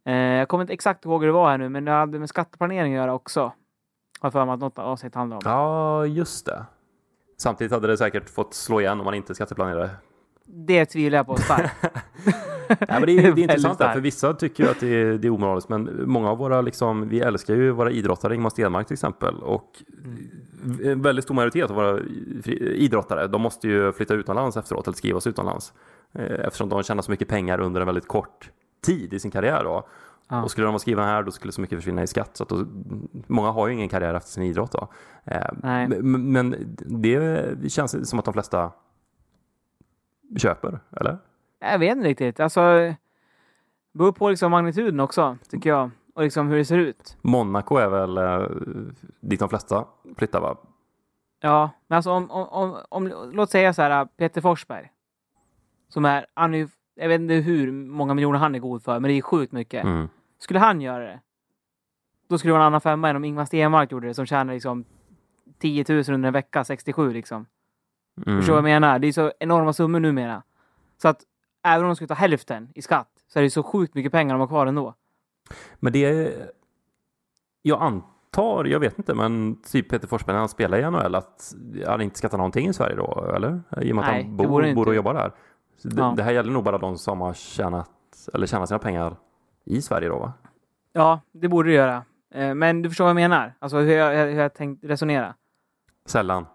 Eh, 0.04 0.14
jag 0.14 0.48
kommer 0.48 0.64
inte 0.64 0.72
exakt 0.72 1.04
ihåg 1.04 1.20
hur 1.20 1.26
det 1.26 1.32
var 1.32 1.50
här 1.50 1.58
nu, 1.58 1.68
men 1.68 1.84
det 1.84 1.90
hade 1.90 2.18
med 2.18 2.28
skatteplanering 2.28 2.94
att 2.94 3.00
göra 3.00 3.14
också. 3.14 3.52
Har 4.20 4.30
för 4.30 4.44
mig 4.44 4.54
att 4.54 4.60
något 4.60 4.78
avsnitt 4.78 5.14
handlar 5.14 5.36
om. 5.36 5.42
Ja, 5.44 6.06
just 6.06 6.46
det. 6.46 6.64
Samtidigt 7.38 7.72
hade 7.72 7.86
det 7.86 7.96
säkert 7.96 8.30
fått 8.30 8.54
slå 8.54 8.80
igen 8.80 8.98
om 8.98 9.04
man 9.04 9.14
inte 9.14 9.34
skatteplanerade. 9.34 9.90
Det 10.44 10.86
tvivlar 10.86 11.18
jag 11.18 11.26
på 11.26 11.36
starkt. 11.36 11.74
Ja, 12.68 12.76
men 12.88 13.06
det 13.06 13.12
är, 13.12 13.22
det 13.22 13.28
är 13.28 13.38
intressant 13.42 13.78
där, 13.78 13.92
för 13.92 14.00
vissa 14.00 14.34
tycker 14.34 14.64
ju 14.64 14.70
att 14.70 14.80
det 14.80 14.86
är, 14.86 15.18
det 15.18 15.28
är 15.28 15.30
omoraliskt, 15.30 15.68
men 15.68 16.02
många 16.06 16.30
av 16.30 16.38
våra, 16.38 16.60
liksom, 16.60 17.08
vi 17.08 17.20
älskar 17.20 17.54
ju 17.54 17.70
våra 17.70 17.90
idrottare, 17.90 18.34
Ingmar 18.34 18.50
Stenmark 18.50 18.86
till 18.86 18.94
exempel, 18.94 19.34
och 19.34 19.82
en 20.84 21.02
väldigt 21.02 21.24
stor 21.24 21.34
majoritet 21.34 21.70
av 21.70 21.76
våra 21.76 22.00
idrottare, 22.60 23.26
de 23.26 23.42
måste 23.42 23.68
ju 23.68 23.92
flytta 23.92 24.14
utomlands 24.14 24.56
efteråt, 24.56 24.86
eller 24.86 24.96
skrivas 24.96 25.26
utomlands, 25.26 25.72
eh, 26.12 26.46
eftersom 26.46 26.68
de 26.68 26.82
tjänar 26.82 27.02
så 27.02 27.10
mycket 27.10 27.28
pengar 27.28 27.60
under 27.60 27.80
en 27.80 27.86
väldigt 27.86 28.08
kort 28.08 28.50
tid 28.82 29.14
i 29.14 29.20
sin 29.20 29.30
karriär 29.30 29.64
då. 29.64 29.88
Ja. 30.28 30.42
Och 30.42 30.50
skulle 30.50 30.66
de 30.66 30.70
vara 30.70 30.78
skrivna 30.78 31.04
här, 31.04 31.22
då 31.22 31.30
skulle 31.30 31.52
så 31.52 31.60
mycket 31.60 31.78
försvinna 31.78 32.02
i 32.02 32.06
skatt. 32.06 32.36
Så 32.36 32.42
att 32.42 32.48
då, 32.48 32.64
många 33.26 33.50
har 33.50 33.68
ju 33.68 33.74
ingen 33.74 33.88
karriär 33.88 34.14
efter 34.14 34.30
sin 34.30 34.42
idrott. 34.42 34.72
Då. 34.72 34.88
Eh, 35.24 35.46
Nej. 35.62 35.88
Men, 35.88 36.32
men 36.32 36.76
det 36.86 37.72
känns 37.72 38.10
som 38.10 38.18
att 38.18 38.24
de 38.24 38.34
flesta 38.34 38.72
köper, 40.36 40.80
eller? 40.96 41.18
Jag 41.60 41.78
vet 41.78 41.96
inte 41.96 42.08
riktigt. 42.08 42.40
Alltså, 42.40 42.60
det 42.60 42.96
beror 43.92 44.12
på 44.12 44.30
liksom 44.30 44.50
magnituden 44.50 45.00
också, 45.00 45.36
tycker 45.50 45.70
jag. 45.70 45.90
Och 46.14 46.22
liksom 46.22 46.48
hur 46.48 46.56
det 46.56 46.64
ser 46.64 46.78
ut. 46.78 47.16
Monaco 47.22 47.76
är 47.76 47.88
väl 47.88 48.18
eh, 48.18 48.48
dit 49.20 49.40
de 49.40 49.48
flesta 49.48 49.84
flyttar 50.16 50.40
va? 50.40 50.56
Ja, 51.40 51.70
men 51.86 51.96
alltså 51.96 52.10
om, 52.10 52.30
om, 52.30 52.48
om, 52.50 52.82
om 52.88 53.30
låt 53.32 53.50
säga 53.50 53.72
så 53.72 53.82
här, 53.82 54.04
Peter 54.04 54.40
Forsberg. 54.40 54.90
Som 55.88 56.04
är, 56.04 56.26
han 56.34 56.54
är 56.54 56.58
ju, 56.58 56.68
jag 56.94 57.08
vet 57.08 57.20
inte 57.20 57.34
hur 57.34 57.72
många 57.72 58.14
miljoner 58.14 58.38
han 58.38 58.54
är 58.54 58.58
god 58.58 58.82
för, 58.82 59.00
men 59.00 59.08
det 59.08 59.18
är 59.18 59.22
sjukt 59.22 59.52
mycket. 59.52 59.84
Mm. 59.84 60.08
Skulle 60.38 60.60
han 60.60 60.80
göra 60.80 61.04
det, 61.04 61.20
då 62.28 62.38
skulle 62.38 62.48
det 62.48 62.52
vara 62.52 62.62
en 62.62 62.66
annan 62.66 62.80
femma 62.80 63.08
än 63.08 63.16
om 63.16 63.24
Ingmar 63.24 63.44
Stenmark 63.44 63.92
gjorde 63.92 64.06
det, 64.06 64.14
som 64.14 64.26
tjänar 64.26 64.54
liksom 64.54 64.84
10 65.58 65.84
000 65.88 66.04
under 66.08 66.26
en 66.26 66.32
vecka, 66.32 66.64
67 66.64 67.12
liksom. 67.12 67.46
Mm. 68.26 68.38
Förstår 68.38 68.56
du 68.56 68.62
vad 68.62 68.70
jag 68.70 68.80
menar? 68.80 68.98
Det 68.98 69.06
är 69.06 69.12
så 69.12 69.32
enorma 69.40 69.72
summor 69.72 70.00
numera. 70.00 70.42
Så 71.02 71.08
att 71.08 71.22
även 71.62 71.84
om 71.84 71.88
de 71.88 71.96
skulle 71.96 72.08
ta 72.08 72.14
hälften 72.14 72.68
i 72.74 72.82
skatt, 72.82 73.08
så 73.28 73.38
är 73.38 73.42
det 73.42 73.50
så 73.50 73.62
sjukt 73.62 73.94
mycket 73.94 74.12
pengar 74.12 74.34
de 74.34 74.40
har 74.40 74.46
kvar 74.46 74.66
ändå. 74.66 74.94
Men 75.76 75.92
det 75.92 76.04
är, 76.04 76.50
jag 77.62 77.82
antar, 77.82 78.64
jag 78.64 78.80
vet 78.80 78.98
inte, 78.98 79.14
men 79.14 79.62
typ 79.62 79.88
Peter 79.90 80.08
Forsberg 80.08 80.32
när 80.34 80.40
han 80.40 80.48
spelar 80.48 80.78
i 80.78 80.82
NHL 80.90 81.14
att 81.14 81.54
han 81.86 82.00
inte 82.00 82.18
skattar 82.18 82.38
någonting 82.38 82.68
i 82.68 82.72
Sverige 82.72 82.96
då, 82.96 83.32
eller? 83.36 83.62
I 83.82 83.92
och 83.92 83.96
med 83.96 84.04
Nej, 84.04 84.20
att 84.20 84.26
han 84.26 84.36
bor, 84.36 84.74
bor 84.74 84.88
och 84.88 84.94
jobbar 84.94 85.14
där. 85.14 85.32
Det, 85.82 86.00
Ja. 86.00 86.14
det 86.16 86.22
här 86.22 86.32
gäller 86.32 86.52
nog 86.52 86.64
bara 86.64 86.78
de 86.78 86.98
som 86.98 87.20
har 87.20 87.32
tjänat, 87.34 87.90
eller 88.34 88.46
tjänat 88.46 88.68
sina 88.68 88.78
pengar 88.78 89.16
i 89.64 89.82
Sverige 89.82 90.08
då 90.08 90.18
va? 90.18 90.32
Ja, 90.92 91.20
det 91.32 91.48
borde 91.48 91.68
det 91.68 91.74
göra. 91.74 92.04
Eh, 92.34 92.54
Men 92.54 92.82
du 92.82 92.88
förstår 92.88 93.04
vad 93.04 93.10
jag 93.10 93.14
menar? 93.14 93.54
Alltså 93.58 93.76
hur 93.78 93.92
jag, 93.96 94.26
hur 94.26 94.40
jag 94.40 94.54
tänkt 94.54 94.84
resonera. 94.84 95.34
Sällan. 96.06 96.46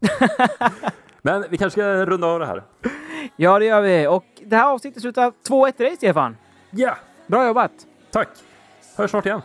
men 1.22 1.44
vi 1.50 1.56
kanske 1.58 1.80
ska 1.80 2.06
runda 2.06 2.26
av 2.26 2.40
det 2.40 2.46
här. 2.46 2.62
Ja, 3.36 3.58
det 3.58 3.64
gör 3.64 3.80
vi. 3.80 4.06
Och 4.06 4.24
det 4.44 4.56
här 4.56 4.72
avsnittet 4.72 5.02
slutar 5.02 5.32
2-1 5.48 5.72
till 5.72 5.86
dig, 5.86 5.96
Stefan. 5.96 6.36
Ja, 6.70 6.96
Bra 7.26 7.46
jobbat! 7.46 7.72
Tack. 8.16 8.28
Hörs 8.96 9.10
snart 9.10 9.26
igen. 9.26 9.42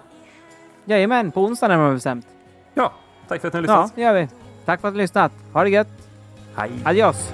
Jajamän, 0.85 1.31
på 1.31 1.41
onsdag 1.43 1.67
närmare 1.67 1.93
bestämt. 1.93 2.25
Ja, 2.73 2.93
tack 3.27 3.41
för 3.41 3.47
att 3.47 3.53
ni 3.53 3.59
har 3.59 3.67
Ja, 3.67 3.81
lyssnat. 3.81 3.95
det 3.95 4.01
gör 4.01 4.13
vi. 4.13 4.27
Tack 4.65 4.81
för 4.81 4.87
att 4.87 4.93
du 4.93 4.97
har 4.97 5.01
lyssnat. 5.01 5.31
Ha 5.53 5.63
det 5.63 5.69
gött. 5.69 5.87
Hej. 6.55 6.71
Adios! 6.85 7.33